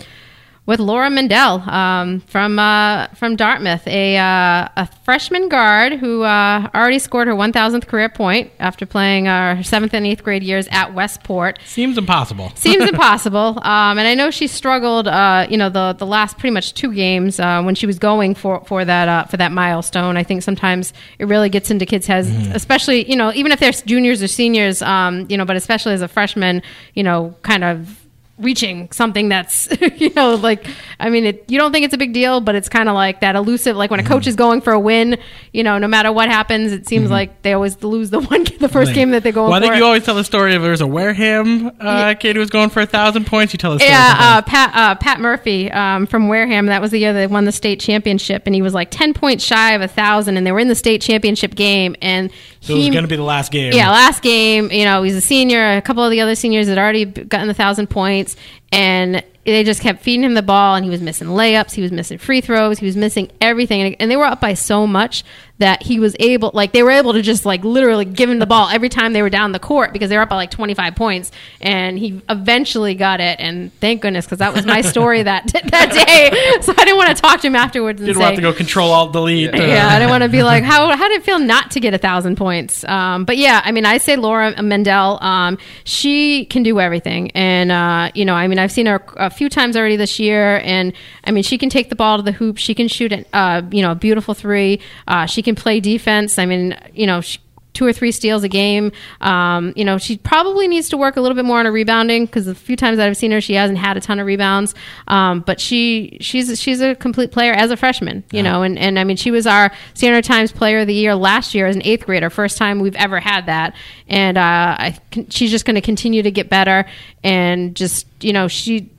[0.69, 6.69] with Laura Mendel um, from uh, from Dartmouth, a uh, a freshman guard who uh,
[6.75, 10.67] already scored her 1,000th career point after playing uh, her seventh and eighth grade years
[10.69, 11.57] at Westport.
[11.65, 12.51] Seems impossible.
[12.55, 13.57] Seems impossible.
[13.63, 16.93] Um, and I know she struggled, uh, you know, the the last pretty much two
[16.93, 20.17] games uh, when she was going for for that uh, for that milestone.
[20.17, 23.71] I think sometimes it really gets into kids' heads, especially you know, even if they're
[23.71, 26.61] juniors or seniors, um, you know, but especially as a freshman,
[26.93, 28.08] you know, kind of
[28.39, 30.65] reaching something that's you know like
[30.99, 33.19] i mean it, you don't think it's a big deal but it's kind of like
[33.19, 35.17] that elusive like when a coach is going for a win
[35.51, 38.69] you know no matter what happens it seems like they always lose the one the
[38.69, 40.61] first game that they go Well, I for think you always tell the story of
[40.61, 43.53] there's a Wareham uh, kid who was going for a thousand points.
[43.53, 43.91] You tell the story.
[43.91, 44.41] Yeah, uh.
[44.41, 46.67] Pat uh, Pat Murphy um, from Wareham.
[46.67, 49.43] That was the year they won the state championship, and he was like ten points
[49.43, 51.95] shy of a thousand, and they were in the state championship game.
[52.01, 53.73] And so it was going to be the last game.
[53.73, 54.71] yeah, last game.
[54.71, 55.77] You know, he's a senior.
[55.77, 58.35] A couple of the other seniors had already gotten the thousand points,
[58.71, 61.91] and they just kept feeding him the ball, and he was missing layups, he was
[61.91, 65.23] missing free throws, he was missing everything, and, and they were up by so much
[65.59, 68.45] that he was able, like, they were able to just like literally give him the
[68.45, 70.73] ball every time they were down the court because they were up by like twenty
[70.73, 75.23] five points, and he eventually got it, and thank goodness because that was my story
[75.23, 76.55] that that day.
[76.61, 78.53] So I didn't want to talk to him afterwards and Didn't say, want to go
[78.53, 79.53] control alt delete.
[79.53, 81.79] uh, yeah, I didn't want to be like, how how did it feel not to
[81.79, 82.83] get a thousand points?
[82.85, 85.17] Um, but yeah, I mean, I say Laura Mendel.
[85.21, 89.29] Um, she can do everything, and uh, you know, I mean, I've seen her a
[89.29, 90.93] few times already this year, and
[91.23, 92.57] I mean, she can take the ball to the hoop.
[92.57, 94.79] She can shoot, it, uh, you know, a beautiful three.
[95.07, 96.37] Uh, she can play defense.
[96.39, 97.21] I mean, you know.
[97.21, 97.39] She,
[97.71, 98.91] Two or three steals a game.
[99.21, 102.25] Um, you know, she probably needs to work a little bit more on her rebounding
[102.25, 104.75] because the few times that I've seen her, she hasn't had a ton of rebounds.
[105.07, 108.25] Um, but she she's she's a complete player as a freshman.
[108.31, 111.15] You know, and, and I mean, she was our Standard Times Player of the Year
[111.15, 113.75] last year as an eighth grader, first time we've ever had that.
[114.09, 114.97] And uh, I,
[115.29, 116.85] she's just going to continue to get better
[117.23, 118.89] and just you know she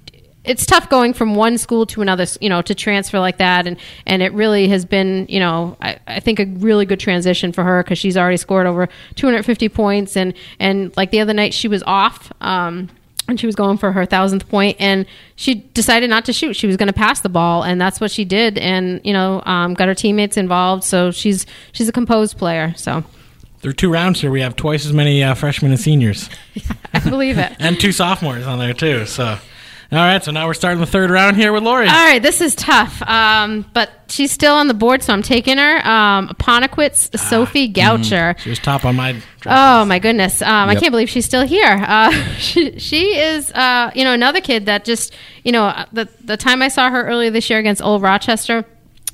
[0.44, 3.76] it's tough going from one school to another, you know, to transfer like that, and
[4.06, 7.62] and it really has been, you know, I, I think a really good transition for
[7.62, 11.68] her because she's already scored over 250 points, and and like the other night she
[11.68, 12.32] was off.
[12.40, 12.88] Um,
[13.28, 16.56] and she was going for her thousandth point, and she decided not to shoot.
[16.56, 18.58] She was going to pass the ball, and that's what she did.
[18.58, 20.82] And you know, um, got her teammates involved.
[20.82, 22.74] So she's she's a composed player.
[22.76, 23.04] So
[23.60, 24.30] There are two rounds here.
[24.32, 26.28] We have twice as many uh, freshmen and seniors,
[26.92, 27.54] I believe it.
[27.60, 29.06] and two sophomores on there too.
[29.06, 29.38] So
[29.92, 31.88] All right, so now we're starting the third round here with Lori.
[31.88, 35.58] All right, this is tough, um, but she's still on the board, so I'm taking
[35.58, 35.84] her.
[35.84, 38.38] Um, Apponequet's Sophie Goucher.
[38.38, 39.12] She was top on my.
[39.40, 39.46] draft.
[39.46, 40.42] Oh my goodness!
[40.42, 41.82] Um, I can't believe she's still here.
[41.84, 46.08] Uh, she, she is, uh, you know, another kid that just, you know, uh, the
[46.22, 48.64] the time I saw her earlier this year against Old Rochester.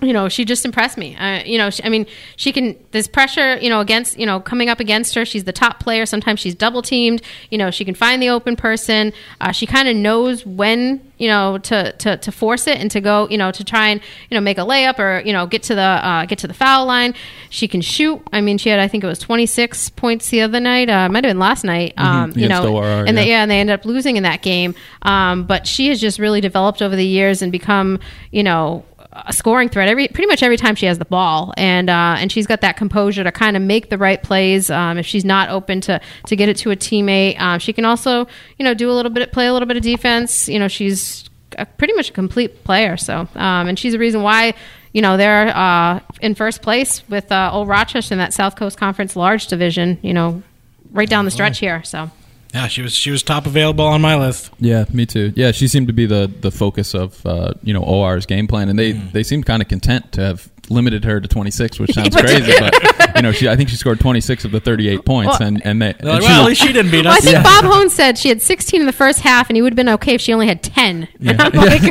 [0.02, 1.16] You know, she just impressed me.
[1.16, 2.06] Uh, you know, she, I mean,
[2.36, 2.76] she can.
[2.90, 5.24] There's pressure, you know, against, you know, coming up against her.
[5.24, 6.04] She's the top player.
[6.04, 7.22] Sometimes she's double teamed.
[7.50, 9.14] You know, she can find the open person.
[9.40, 13.00] Uh, she kind of knows when, you know, to, to to force it and to
[13.00, 15.62] go, you know, to try and you know make a layup or you know get
[15.64, 17.14] to the uh, get to the foul line.
[17.48, 18.20] She can shoot.
[18.34, 20.90] I mean, she had I think it was 26 points the other night.
[20.90, 21.94] Uh, might have been last night.
[21.96, 23.36] Um, you Against know, ORR, and they, yeah.
[23.36, 24.74] yeah, and they ended up losing in that game.
[25.00, 27.98] Um, but she has just really developed over the years and become,
[28.30, 28.84] you know,
[29.26, 32.30] a scoring threat every pretty much every time she has the ball, and uh, and
[32.30, 34.70] she's got that composure to kind of make the right plays.
[34.70, 37.84] Um, if she's not open to to get it to a teammate, um, she can
[37.84, 38.26] also
[38.58, 40.48] you know do a little bit play a little bit of defense.
[40.48, 42.96] You know, she's a, pretty much a complete player.
[42.96, 44.54] So, um, and she's the reason why.
[44.92, 48.78] You know they're uh, in first place with uh, Old Rochester in that South Coast
[48.78, 49.98] Conference large division.
[50.00, 50.42] You know,
[50.90, 51.82] right down the stretch here.
[51.84, 52.10] So
[52.56, 54.50] Yeah, she was she was top available on my list.
[54.58, 55.32] Yeah, me too.
[55.36, 58.68] Yeah, she seemed to be the the focus of uh, you know OR's game plan,
[58.70, 59.12] and they Mm.
[59.12, 63.16] they seemed kind of content to have limited her to 26, which sounds crazy, but
[63.16, 65.80] you know she I think she scored 26 of the 38 points, Well- and and
[65.82, 67.24] they They're like, she well, at least she didn't beat Well, I us.
[67.24, 69.76] think Bob Hone said she had 16 in the first half, and he would have
[69.76, 71.08] been okay if she only had 10.
[71.26, 71.82] And I'm like,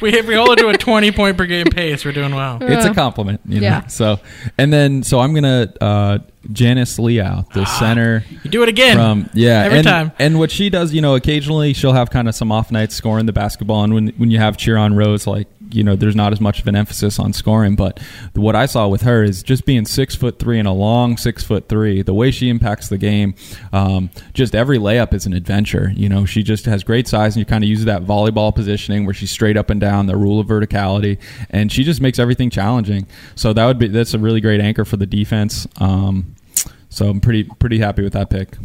[0.00, 2.58] we if we hold it to a twenty point per game pace, we're doing well.
[2.62, 3.66] it's a compliment, you know.
[3.66, 3.86] Yeah.
[3.86, 4.18] So,
[4.58, 6.18] and then so I'm gonna uh,
[6.52, 8.24] Janice Liao, the center.
[8.42, 8.96] You do it again.
[8.96, 10.12] From yeah, Every and, time.
[10.18, 13.26] And what she does, you know, occasionally she'll have kind of some off nights scoring
[13.26, 16.40] the basketball, and when when you have Sharon Rose, like you know, there's not as
[16.40, 17.76] much of an emphasis on scoring.
[17.76, 18.00] But
[18.34, 21.42] what I saw with her is just being six foot three and a long six
[21.42, 22.02] foot three.
[22.02, 23.34] The way she impacts the game,
[23.72, 25.92] um, just every layup is an adventure.
[25.94, 29.04] You know, she just has great size, and you kind of use that volleyball positioning
[29.04, 31.18] where she's straight up and down, the rule of verticality,
[31.50, 33.06] and she just makes everything challenging.
[33.34, 35.66] So that would be that's a really great anchor for the defense.
[35.78, 36.34] Um,
[36.88, 38.56] so I'm pretty pretty happy with that pick.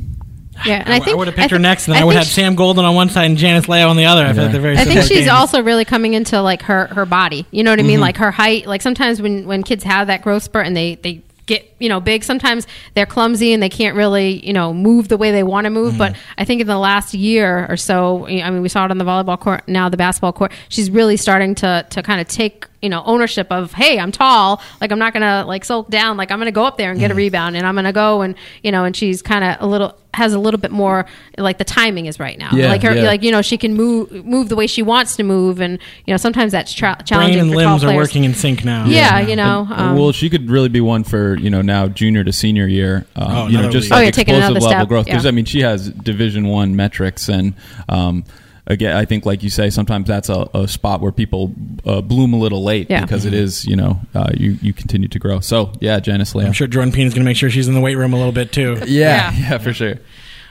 [0.66, 0.82] Yeah.
[0.86, 2.56] And I, think I would have picked her next, and I, would have she- Sam
[2.56, 4.26] Golden on one side and Janice Leo on the other.
[4.26, 5.28] I feel like they're very I think she's teams.
[5.30, 7.46] also really coming into like her her body.
[7.52, 7.88] You know what I Mm-hmm.
[7.90, 8.00] mean?
[8.00, 8.66] Like her height.
[8.68, 12.00] Like sometimes when when kids have that growth spurt and they they get you know
[12.00, 15.66] big, sometimes they're clumsy and they can't really you know move the way they want
[15.66, 15.90] to move.
[15.90, 15.98] Mm-hmm.
[15.98, 18.98] But I think in the last year or so, I mean, we saw it on
[18.98, 20.52] the volleyball court, now the basketball court.
[20.70, 24.62] She's really starting to to kind of take you know ownership of hey i'm tall
[24.80, 27.10] like i'm not gonna like sulk down like i'm gonna go up there and get
[27.10, 29.98] a rebound and i'm gonna go and you know and she's kind of a little
[30.14, 31.06] has a little bit more
[31.38, 33.04] like the timing is right now Yeah, like her yeah.
[33.04, 36.14] like you know she can move move the way she wants to move and you
[36.14, 38.08] know sometimes that's tra- brain challenging and for tall limbs are players.
[38.08, 38.86] working in sync now.
[38.86, 42.24] yeah, you know um, well, she could really be one for you know now junior
[42.24, 43.06] to senior year.
[43.16, 43.92] Um, Oh, you know, just league.
[43.92, 45.06] like Oh, explosive level step, growth.
[45.06, 45.30] Because yeah.
[45.30, 47.54] I mean, she has Division One metrics, and
[47.90, 48.24] um,
[48.68, 51.54] again, I think like you say, sometimes that's a, a spot where people
[51.86, 53.02] uh, bloom a little late Yeah.
[53.02, 55.40] because it is you know uh, you you continue to grow.
[55.40, 56.48] So yeah, Janice Leo.
[56.48, 58.18] I'm sure Jordan Payne is going to make sure she's in the weight room a
[58.18, 58.78] little bit too.
[58.86, 59.50] Yeah, Yeah.
[59.52, 59.96] yeah, for sure.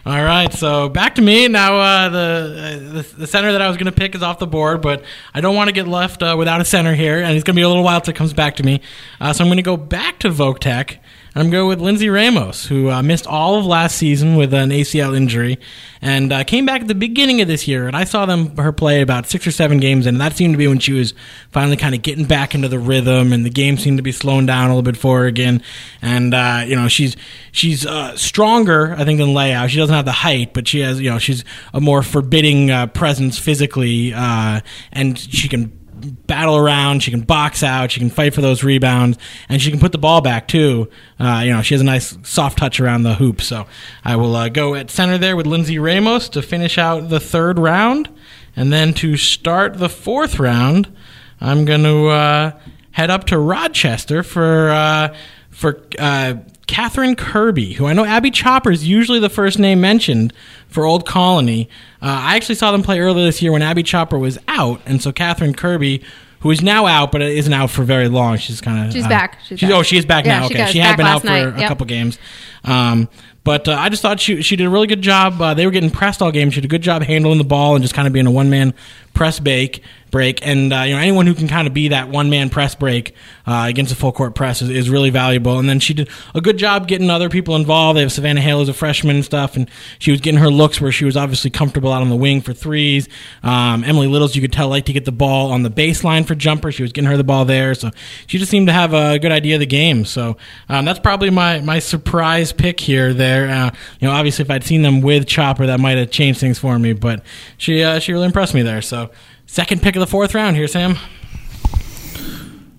[0.06, 1.76] All right, so back to me now.
[1.78, 4.46] Uh, the, uh, the the center that I was going to pick is off the
[4.46, 7.42] board, but I don't want to get left uh, without a center here, and it's
[7.42, 8.82] going to be a little while till it comes back to me.
[9.18, 10.98] Uh, so I'm going to go back to Voc and
[11.36, 15.16] I'm going with Lindsay Ramos, who uh, missed all of last season with an ACL
[15.16, 15.58] injury,
[16.00, 17.88] and uh, came back at the beginning of this year.
[17.88, 20.58] And I saw them her play about six or seven games, and that seemed to
[20.58, 21.12] be when she was
[21.50, 24.46] finally kind of getting back into the rhythm, and the game seemed to be slowing
[24.46, 25.60] down a little bit for her again.
[26.00, 27.16] And uh, you know, she's
[27.50, 29.70] she's uh, stronger, I think, than Layout.
[29.70, 32.86] She doesn't have the height, but she has you know she's a more forbidding uh,
[32.86, 34.60] presence physically, uh,
[34.92, 37.02] and she can battle around.
[37.02, 37.90] She can box out.
[37.90, 40.88] She can fight for those rebounds, and she can put the ball back too.
[41.18, 43.40] Uh, you know, she has a nice soft touch around the hoop.
[43.40, 43.66] So
[44.04, 47.58] I will uh, go at center there with Lindsay Ramos to finish out the third
[47.58, 48.08] round,
[48.56, 50.94] and then to start the fourth round,
[51.40, 52.58] I'm going to uh,
[52.92, 55.16] head up to Rochester for uh,
[55.50, 55.80] for.
[55.98, 56.36] Uh,
[56.66, 60.32] Catherine Kirby, who I know Abby Chopper is usually the first name mentioned
[60.74, 61.68] for Old Colony.
[62.02, 65.00] Uh, I actually saw them play earlier this year when Abby Chopper was out, and
[65.00, 66.02] so Catherine Kirby,
[66.40, 69.38] who is now out but isn't out for very long, she's kind of She's back.
[69.46, 69.70] She's back.
[69.70, 70.48] Oh, she is back Yeah, now.
[70.48, 71.54] she Okay, she, had been out for night.
[71.54, 71.68] a Yep.
[71.68, 72.18] couple games,
[72.64, 73.08] um,
[73.44, 75.40] but uh, I just thought she she did a really good job.
[75.40, 76.50] Uh, they were getting pressed all game.
[76.50, 78.50] She did a good job handling the ball and just kind of being a one
[78.50, 78.74] man
[79.14, 79.82] press bake.
[80.14, 80.46] Break.
[80.46, 83.16] And uh, you know, anyone who can kind of be that one man press break
[83.48, 85.58] uh, against a full court press is, is really valuable.
[85.58, 87.96] And then she did a good job getting other people involved.
[87.96, 90.80] They have Savannah Hale as a freshman and stuff, and she was getting her looks
[90.80, 93.08] where she was obviously comfortable out on the wing for threes.
[93.42, 96.36] Um, Emily Littles, you could tell, liked to get the ball on the baseline for
[96.36, 96.70] jumper.
[96.70, 97.90] She was getting her the ball there, so
[98.28, 100.04] she just seemed to have a good idea of the game.
[100.04, 100.36] So
[100.68, 103.12] um, that's probably my my surprise pick here.
[103.12, 106.38] There, uh, you know, obviously if I'd seen them with Chopper, that might have changed
[106.38, 107.24] things for me, but
[107.58, 108.80] she uh, she really impressed me there.
[108.80, 109.10] So
[109.54, 110.96] second pick of the fourth round here, Sam.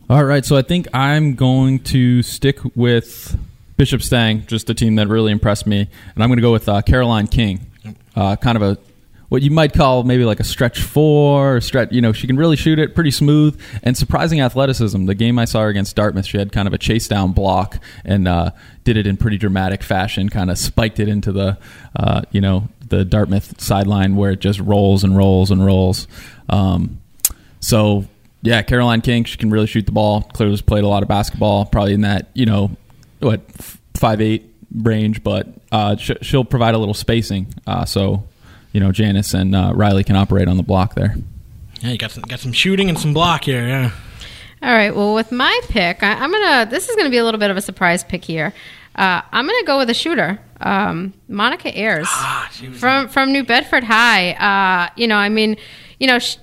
[0.09, 3.39] All right, so I think I'm going to stick with
[3.77, 6.67] Bishop Stang, just a team that really impressed me, and I'm going to go with
[6.67, 7.71] uh, Caroline King,
[8.17, 8.77] uh, kind of a
[9.29, 11.91] what you might call maybe like a stretch four, or stretch.
[11.91, 15.05] You know, she can really shoot it, pretty smooth, and surprising athleticism.
[15.05, 17.79] The game I saw her against Dartmouth, she had kind of a chase down block
[18.03, 18.51] and uh,
[18.83, 20.29] did it in pretty dramatic fashion.
[20.29, 21.57] Kind of spiked it into the,
[21.95, 26.07] uh, you know, the Dartmouth sideline where it just rolls and rolls and rolls.
[26.49, 27.01] Um,
[27.60, 28.05] so
[28.41, 30.21] yeah, Caroline King, she can really shoot the ball.
[30.21, 32.71] Clearly played a lot of basketball, probably in that you know
[33.19, 33.41] what
[33.95, 37.47] five eight range, but uh, sh- she'll provide a little spacing.
[37.65, 38.23] Uh, so
[38.71, 41.15] you know Janice and uh, Riley can operate on the block there.
[41.81, 43.67] Yeah, you got some got some shooting and some block here.
[43.67, 43.91] Yeah.
[44.62, 44.95] All right.
[44.95, 46.69] Well, with my pick, I, I'm gonna.
[46.69, 48.53] This is gonna be a little bit of a surprise pick here.
[48.95, 53.31] Uh, I'm gonna go with a shooter, um, Monica Ayers Ah, she was from from
[53.34, 54.31] New Bedford High.
[54.31, 55.58] Uh, you know, I mean,
[55.99, 56.38] you know, sh-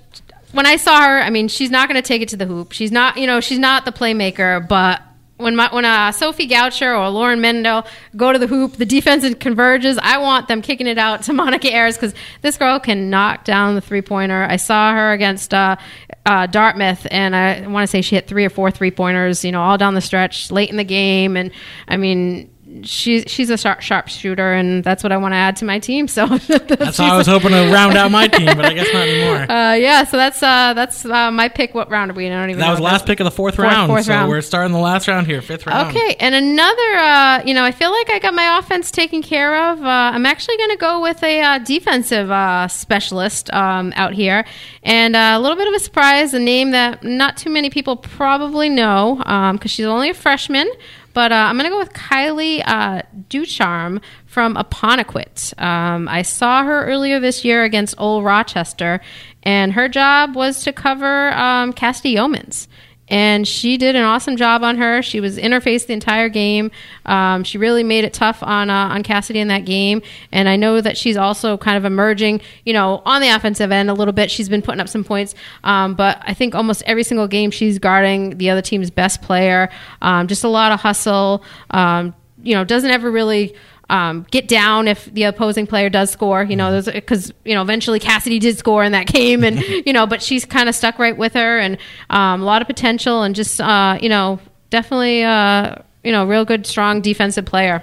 [0.52, 2.72] when I saw her, I mean, she's not going to take it to the hoop.
[2.72, 4.66] She's not, you know, she's not the playmaker.
[4.66, 5.02] But
[5.38, 7.86] when my when uh, Sophie Goucher or Lauren Mendel
[8.16, 9.98] go to the hoop, the defense converges.
[9.98, 13.74] I want them kicking it out to Monica Ayers because this girl can knock down
[13.74, 14.46] the three pointer.
[14.48, 15.52] I saw her against.
[15.52, 15.76] Uh,
[16.24, 19.50] uh, Dartmouth, and I want to say she hit three or four three pointers, you
[19.50, 21.50] know, all down the stretch, late in the game, and
[21.88, 22.48] I mean,
[22.84, 25.78] she's she's a sharp sharp shooter, and that's what I want to add to my
[25.78, 26.08] team.
[26.08, 29.06] So That's how I was hoping to round out my team, but I guess not
[29.08, 29.46] anymore.
[29.52, 31.74] Uh, yeah, so that's uh, that's uh, my pick.
[31.74, 32.32] What round are we in?
[32.32, 32.60] I don't even.
[32.60, 33.88] that was last pick of the fourth, Fourth- round.
[33.90, 34.28] fourth so round.
[34.28, 35.94] we're starting the last round here, fifth round.
[35.94, 39.70] Okay, and another, uh, you know, I feel like I got my offense taken care
[39.72, 39.82] of.
[39.82, 44.44] Uh, I'm actually going to go with a uh, defensive uh, specialist um, out here,
[44.82, 47.96] and uh, a little bit of a surprise, a name that not too many people
[47.96, 49.16] probably know
[49.52, 50.70] because she's only a freshman.
[51.14, 55.60] But uh, I'm going to go with Kylie uh, Ducharme from Apponequet.
[55.60, 59.00] Um, I saw her earlier this year against Old Rochester,
[59.42, 62.66] and her job was to cover um, Cassidy Yeomans
[63.12, 65.02] and she did an awesome job on her.
[65.02, 66.70] She was interfaced the entire game.
[67.04, 70.00] Um, she really made it tough on uh, on Cassidy in that game.
[70.32, 73.90] And I know that she's also kind of emerging, you know, on the offensive end
[73.90, 74.30] a little bit.
[74.30, 77.78] She's been putting up some points, um, but I think almost every single game she's
[77.78, 79.68] guarding the other team's best player.
[80.00, 81.44] Um, just a lot of hustle.
[81.70, 83.54] Um, you know, doesn't ever really
[83.90, 86.42] um, get down if the opposing player does score.
[86.42, 90.06] You know, because you know eventually Cassidy did score in that game, and you know,
[90.06, 91.78] but she's kind of stuck right with her, and
[92.10, 94.38] um, a lot of potential, and just uh, you know,
[94.70, 97.82] definitely uh, you know, real good, strong defensive player.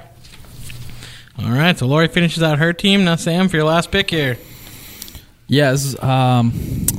[1.38, 3.06] All right, so Lori finishes out her team.
[3.06, 4.38] Now, Sam, for your last pick here.
[5.48, 6.02] Yes.
[6.04, 6.52] Um,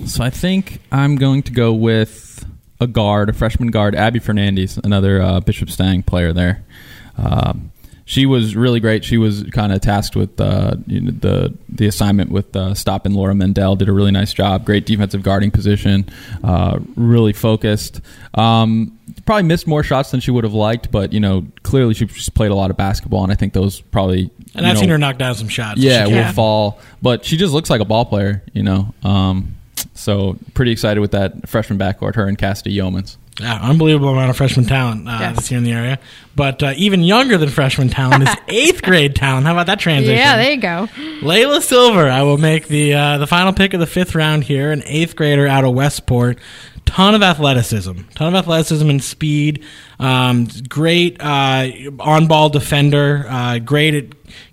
[0.06, 2.44] so I think I'm going to go with
[2.80, 6.64] a guard, a freshman guard, Abby Fernandez, another uh, Bishop Stang player there.
[7.16, 7.70] Um,
[8.10, 9.04] she was really great.
[9.04, 13.14] She was kind of tasked with uh, you know, the the assignment with uh, stopping
[13.14, 13.76] Laura Mendel.
[13.76, 14.66] Did a really nice job.
[14.66, 16.10] Great defensive guarding position.
[16.42, 18.00] Uh, really focused.
[18.34, 22.06] Um, probably missed more shots than she would have liked, but you know clearly she
[22.06, 24.88] just played a lot of basketball, and I think those probably And I've know, seen
[24.88, 25.78] her knock down some shots.
[25.78, 26.80] yeah, will fall.
[27.00, 28.92] But she just looks like a ball player, you know.
[29.04, 29.54] Um,
[29.94, 33.18] so pretty excited with that freshman backcourt, her and Cassidy Yeomans.
[33.38, 35.36] Yeah, unbelievable amount of freshman talent uh, Yes.
[35.36, 35.98] this year in the area.
[36.36, 39.46] But uh, even younger than freshman talent is eighth grade talent.
[39.46, 40.16] How about that transition?
[40.16, 40.88] Yeah, there you go.
[41.22, 44.72] Layla Silver, I will make the uh, the final pick of the fifth round here,
[44.72, 46.38] an eighth grader out of Westport.
[46.86, 49.64] Ton of athleticism, ton of athleticism and speed.
[50.00, 51.68] Um, great uh,
[52.00, 53.26] on ball defender.
[53.28, 54.04] Uh, great at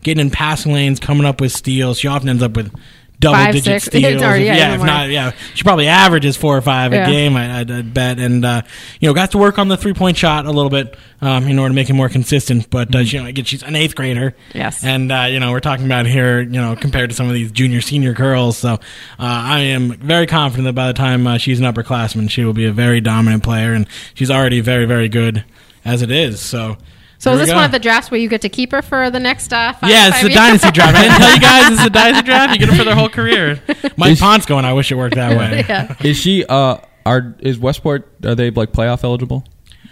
[0.03, 1.97] getting in passing lanes, coming up with steals.
[1.99, 2.71] She often ends up with
[3.19, 3.85] double Five, digit six.
[3.97, 4.21] steals.
[4.21, 4.87] Or, yeah, yeah, if more.
[4.87, 7.07] not, yeah, she probably averages four or five Yeah.
[7.07, 7.35] a game.
[7.35, 8.61] I, I'd, I'd bet, and uh,
[8.99, 11.57] you know, got to work on the three point shot a little bit um, in
[11.59, 12.69] order to make it more consistent.
[12.69, 14.35] But uh, you know, again, she's an eighth grader.
[14.53, 14.83] Yes.
[14.83, 17.51] And uh, you know, we're talking about here, you know, compared to some of these
[17.51, 18.57] junior, senior girls.
[18.57, 18.77] So uh,
[19.19, 22.65] I am very confident that by the time uh, she's an upperclassman, she will be
[22.65, 25.43] a very dominant player, and she's already very, very good
[25.83, 26.39] as it is.
[26.39, 26.77] So.
[27.19, 28.81] So there is we this one of the drafts where you get to keep her
[28.81, 29.89] for the next uh, five?
[29.89, 30.35] Yeah, it's five a years?
[30.35, 30.95] dynasty draft.
[30.95, 32.53] I didn't tell you guys it's a dynasty draft.
[32.53, 33.59] You get them for their whole career.
[33.97, 34.65] Mike Is- Ponce going.
[34.65, 35.65] I wish it worked that way.
[35.67, 35.95] yeah.
[36.03, 36.45] Is she?
[36.45, 38.07] Uh, are is Westport?
[38.25, 39.43] Are they like playoff eligible?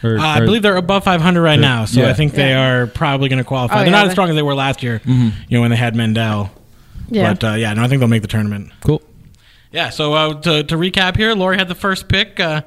[0.04, 2.10] Or, Uh, I believe they're above 500 right now, so yeah.
[2.10, 2.70] I think they Yeah.
[2.82, 3.74] are probably going to qualify.
[3.76, 5.72] Oh, they're yeah, not they- as strong as they were last year, you know, when
[5.72, 6.52] they had Mendel.
[7.10, 7.34] Yeah.
[7.34, 8.72] But uh, yeah, no, I think they'll make the tournament.
[8.82, 9.02] cool.
[9.72, 12.40] Yeah, so uh, to, to recap here, Lori had the first pick.
[12.40, 12.62] Uh,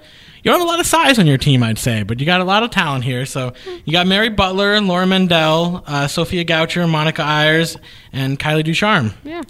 [0.49, 2.41] you don't have a lot of size on your team, I'd say, but you got
[2.41, 3.27] a lot of talent here.
[3.27, 3.53] So
[3.85, 7.77] you got Mary Butler, Laura Mendel, uh, Sophia Goucher, Monica Ayers,
[8.15, 9.13] and Kylie Ducharme.
[9.25, 9.43] Yeah.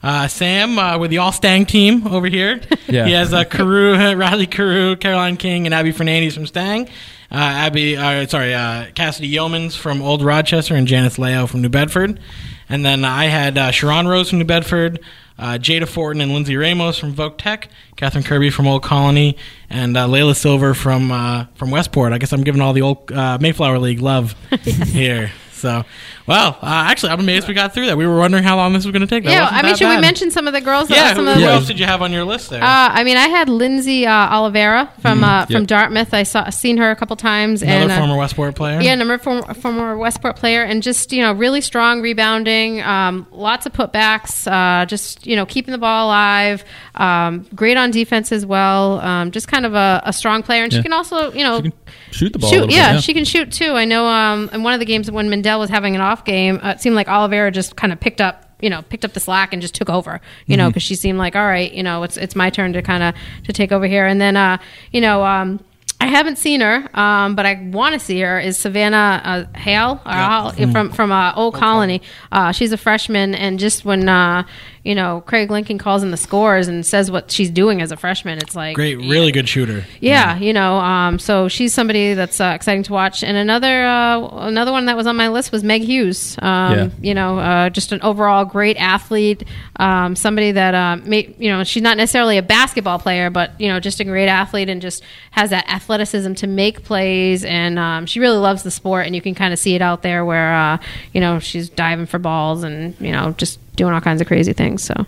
[0.00, 2.60] Uh, Sam uh, with the All Stang team over here.
[2.86, 3.06] Yeah.
[3.06, 6.86] He has uh, Carew, Riley Carew, Caroline King, and Abby Fernandez from Stang.
[7.32, 11.70] Uh, Abby, uh, sorry, uh, Cassidy Yeomans from Old Rochester and Janice Leo from New
[11.70, 12.20] Bedford.
[12.68, 15.00] And then I had uh, Sharon Rose from New Bedford,
[15.38, 19.36] uh, Jada Fortin and Lindsay Ramos from Voc Tech, Catherine Kirby from Old Colony,
[19.68, 22.12] and uh, Layla Silver from uh, from Westport.
[22.12, 25.32] I guess I'm giving all the old uh, Mayflower League love here.
[25.64, 25.82] So,
[26.26, 27.96] well, uh, actually, I'm amazed we got through that.
[27.96, 29.24] We were wondering how long this was going to take.
[29.24, 30.02] That yeah, I mean, should we bad.
[30.02, 30.88] mention some of the girls?
[30.88, 32.62] that- Yeah, some who, of the who else did you have on your list there?
[32.62, 35.64] Uh, I mean, I had Lindsay uh, Oliveira from uh, from.
[35.64, 36.12] Dartmouth.
[36.12, 38.78] I saw seen her a couple times, Another and uh, former Westport player.
[38.82, 43.64] yeah, number former, former Westport player, and just you know, really strong rebounding, um, lots
[43.64, 46.62] of putbacks, uh, just you know, keeping the ball alive,
[46.96, 49.00] um, great on defense as well.
[49.00, 51.62] Um, just kind of a, a strong player, and she can also you know
[52.10, 52.50] shoot the ball.
[52.50, 52.60] a shoot.
[52.62, 53.72] little Yeah, bit, she can shoot too.
[53.72, 54.06] I know.
[54.06, 56.80] Um, in one of the games when Mendel was having an off game, uh, it
[56.80, 59.60] seemed like Oliveira just kind of picked up, you know, picked up the slack and
[59.62, 60.20] just took over.
[60.46, 60.58] You Mm-hmm.
[60.58, 63.02] know, because she seemed like, all right, you know, it's it's my turn to kind
[63.02, 63.14] of
[63.44, 64.06] to take over here.
[64.06, 64.58] And then, uh,
[64.92, 65.60] you know, um,
[66.00, 68.38] I haven't seen her, um, but I want to see her.
[68.38, 69.22] Is Savannah
[69.54, 72.02] uh, Hale or Hale- from from uh, Old Colony?
[72.30, 74.42] Uh, she's a freshman, and just when uh,
[74.84, 77.96] you know Craig Lincoln calls in the scores and says what she's doing as a
[77.96, 79.84] freshman, it's like Great, really good shooter.
[80.00, 83.24] yeah, you know, um, so she's somebody that's uh, exciting to watch.
[83.24, 86.36] And another uh, another one that was on my list was Meg Hughes.
[86.40, 86.88] Um, Yeah.
[87.00, 89.44] You know, uh, just an overall great athlete.
[89.76, 93.68] Um, somebody that uh, may, you know, she's not necessarily a basketball player, but you
[93.68, 97.44] know, just a great athlete and just has that athleticism to make plays.
[97.44, 100.02] And um, she really loves the sport, and you can kind of see it out
[100.02, 100.78] there where uh,
[101.12, 104.52] you know she's diving for balls and you know just doing all kinds of crazy
[104.52, 104.82] things.
[104.82, 105.06] So.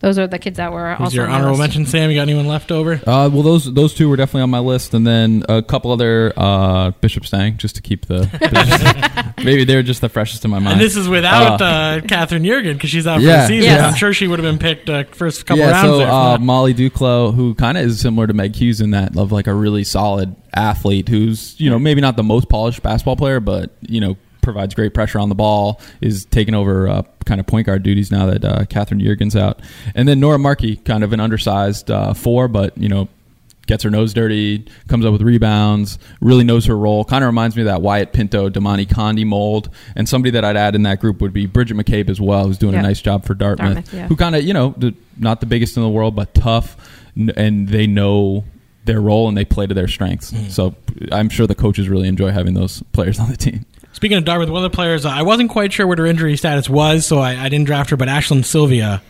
[0.00, 1.60] Those are the kids that were Who's also your on my honorable list.
[1.60, 2.10] mention, Sam?
[2.10, 2.94] You got anyone left over?
[3.06, 6.30] Uh, well, those those two were definitely on my list, and then a couple other
[6.36, 9.32] uh, Bishop Stang, just to keep the.
[9.44, 10.72] maybe they're just the freshest in my mind.
[10.72, 13.42] And this is without Uh, uh, Catherine Jurgen because she's out for Yeah.
[13.42, 13.70] the season.
[13.70, 13.82] Yes.
[13.82, 15.88] I'm sure she would have been picked uh, first couple yeah, rounds.
[15.88, 16.38] so there, uh.
[16.38, 19.54] Molly Duclos, who kind of is similar to Meg Hughes in that of like a
[19.54, 24.00] really solid athlete, who's you know maybe not the most polished basketball player, but you
[24.02, 27.82] know provides great pressure on the ball, is taking over uh, kind of point guard
[27.82, 29.60] duties now that uh, Catherine Jurgen's out,
[29.96, 33.08] and then Nora Markey, kind of an undersized uh, four, but you know
[33.66, 37.02] gets her nose dirty, comes up with rebounds, really knows her role.
[37.02, 39.70] Kind of reminds me of that Wyatt Pinto, Damani Condi mold.
[39.96, 42.58] And somebody that I'd add in that group would be Bridget McCabe as well, who's
[42.58, 42.80] doing Yeah.
[42.80, 43.72] a nice job for Dartmouth.
[43.76, 44.06] Dartmouth, yeah.
[44.08, 46.76] Who kind of, you know, the, not the biggest in the world, but tough,
[47.16, 48.44] n- and they know
[48.84, 50.30] their role and they play to their strengths.
[50.30, 50.50] Mm.
[50.50, 50.74] So
[51.10, 53.64] I'm sure the coaches really enjoy having those players on the team.
[54.04, 56.36] Speaking of Dartmouth, one of the players, uh, I wasn't quite sure what her injury
[56.36, 59.00] status was, so I, I didn't draft her, but Ashlyn Sylvia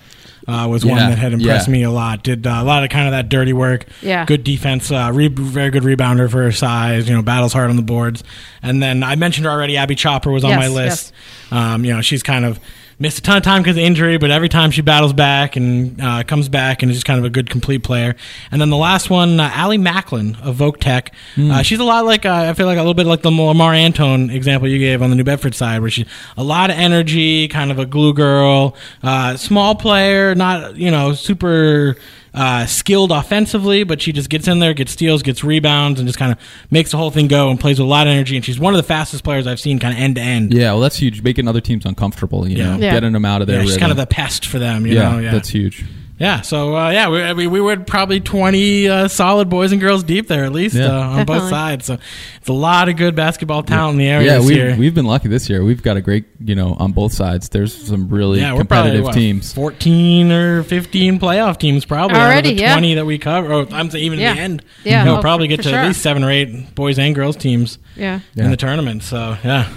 [0.46, 1.72] uh, was one that had impressed yeah.
[1.72, 2.22] me a lot.
[2.22, 3.86] Did uh, a lot of kind of that dirty work.
[4.02, 4.24] Yeah.
[4.24, 7.76] Good defense, uh, re- very good rebounder for her size, you know, battles hard on
[7.76, 8.22] the boards.
[8.62, 11.12] And then I mentioned her already, Abby Chopper was on Yes, my list.
[11.50, 12.60] Um, you know, she's kind of
[12.98, 16.00] missed a ton of time because of injury, but every time she battles back and
[16.00, 18.14] uh, comes back and is just kind of a good complete player.
[18.50, 21.14] And then the last one, uh, Allie Macklin of Voc Tech.
[21.52, 23.72] Uh, she's a lot like uh, I feel like a little bit like the Lamar
[23.74, 27.48] Antone example you gave on the New Bedford side, where she's a lot of energy,
[27.48, 31.96] kind of a glue girl, uh, small player, not you know super.
[32.34, 36.18] Uh, skilled offensively, but she just gets in there, gets steals, gets rebounds, and just
[36.18, 38.34] kind of makes the whole thing go and plays with a lot of energy.
[38.34, 40.52] And she's one of the fastest players I've seen, kind of end to end.
[40.52, 41.22] Yeah, well, that's huge.
[41.22, 42.76] Making other teams uncomfortable, you Yeah.
[42.76, 42.92] know, Yeah.
[42.92, 43.58] getting them out of there.
[43.58, 43.80] Yeah, she's rhythm.
[43.82, 45.18] kind of the pest for them, you yeah, know.
[45.20, 45.84] Yeah, that's huge.
[46.18, 46.40] Yeah.
[46.42, 50.02] So uh, yeah, we, I mean, we were probably twenty uh, solid boys and girls
[50.04, 50.86] deep there at least Yeah.
[50.86, 51.86] uh, on both sides.
[51.86, 51.98] So
[52.36, 54.76] it's a lot of good basketball talent in the area Yeah, this we've, year.
[54.76, 55.64] we've been lucky this year.
[55.64, 57.48] We've got a great, you know, on both sides.
[57.48, 59.52] There's some really yeah, we're probably competitive what, teams.
[59.52, 62.72] fourteen or fifteen playoff teams probably out of Already, the yeah.
[62.74, 63.52] twenty that we cover.
[63.52, 64.30] Or I'm saying even Yeah.
[64.30, 65.78] in the end, Yeah, we'll oh, probably get to sure.
[65.78, 68.20] at least seven or eight boys and girls teams Yeah.
[68.34, 68.44] Yeah.
[68.44, 69.02] in the tournament.
[69.02, 69.68] So yeah.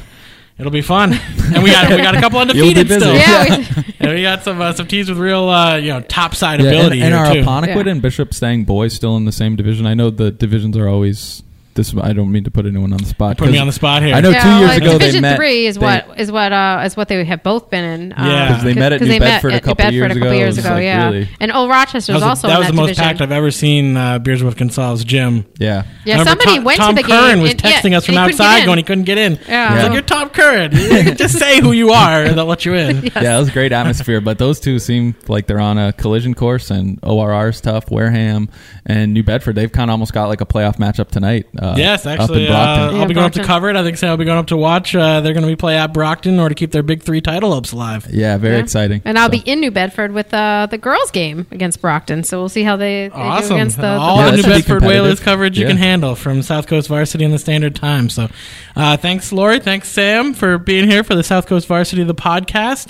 [0.60, 1.14] It'll be fun,
[1.54, 3.14] and we got we got a couple You'll be undefeated still.
[3.14, 3.58] Yeah.
[3.60, 6.60] we- and we got some uh, some teams with real uh, you know top side
[6.62, 7.42] Yeah, ability and here are too.
[7.42, 7.92] Apponequet Yeah.
[7.92, 9.86] and Bishop Stang boys still in the same division?
[9.86, 11.44] I know the divisions are always
[11.78, 11.96] this.
[11.96, 13.38] I don't mean to put anyone on the spot.
[13.38, 14.14] Put me on the spot here.
[14.14, 15.38] I know Yeah, two years like ago Division they met.
[15.38, 18.14] three is they- what is what uh, is what they have both been in.
[18.18, 18.54] Um, Yeah.
[18.56, 20.14] 'Cause they met at 'cause New they met a at New couple Bedford years a
[20.16, 20.38] couple ago.
[20.38, 21.06] Years ago, like, yeah.
[21.06, 22.98] really- And Old Rochester that is was, also the, that in was that the most
[22.98, 25.46] packed I've ever seen uh, Beers with Gonzalez gym.
[25.60, 25.84] Yeah.
[26.04, 27.42] Yeah, Remember somebody Tom, went Tom to the Curran game.
[27.42, 28.66] was and- yeah, texting us from and he couldn't get outside in.
[28.66, 29.32] going he couldn't get in.
[29.48, 29.70] Yeah.
[29.70, 29.84] He's Yeah.
[29.84, 30.72] like, you're Tom Curran.
[31.18, 33.12] Just say who you are, and they'll let you in.
[33.22, 34.20] Yeah, it was a great atmosphere.
[34.22, 37.90] But those two seem like they're on a collision course, and ORR is tough.
[37.90, 38.50] Wareham
[38.86, 41.46] and New Bedford, they've kind of almost got like a playoff matchup tonight.
[41.74, 42.96] Uh, Yes, up actually, in Brockton.
[42.96, 43.76] uh, I'll be going up to cover it.
[43.76, 44.08] I think so.
[44.08, 44.96] I'll be going up to watch.
[44.96, 47.22] Uh, they're going to be play at Brockton in order to keep their big three
[47.22, 48.08] title hopes alive.
[48.12, 48.62] yeah, very Yeah.
[48.64, 49.02] exciting.
[49.06, 52.24] And I'll So- be in New Bedford with uh, the girls' game against Brockton.
[52.24, 53.14] So we'll see how they, they
[53.48, 54.88] do against the, All the that New Bedford competitive.
[54.88, 58.10] Whalers coverage you can handle from South Coast Varsity and the Standard Time.
[58.10, 58.30] So
[58.76, 59.60] uh, thanks, Lori.
[59.60, 62.88] Thanks, Sam, for being here for the South Coast Varsity the podcast.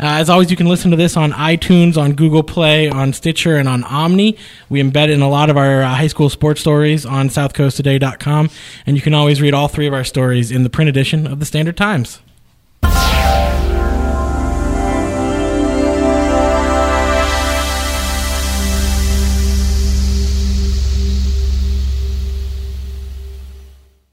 [0.00, 3.56] Uh, as always, you can listen to this on iTunes, on Google Play, on Stitcher,
[3.56, 4.38] and on Omny.
[4.68, 8.50] We embed in a lot of our uh, high school sports stories on southcoasttoday.com,
[8.86, 11.40] and you can always read all three of our stories in the print edition of
[11.40, 12.20] the Standard Times.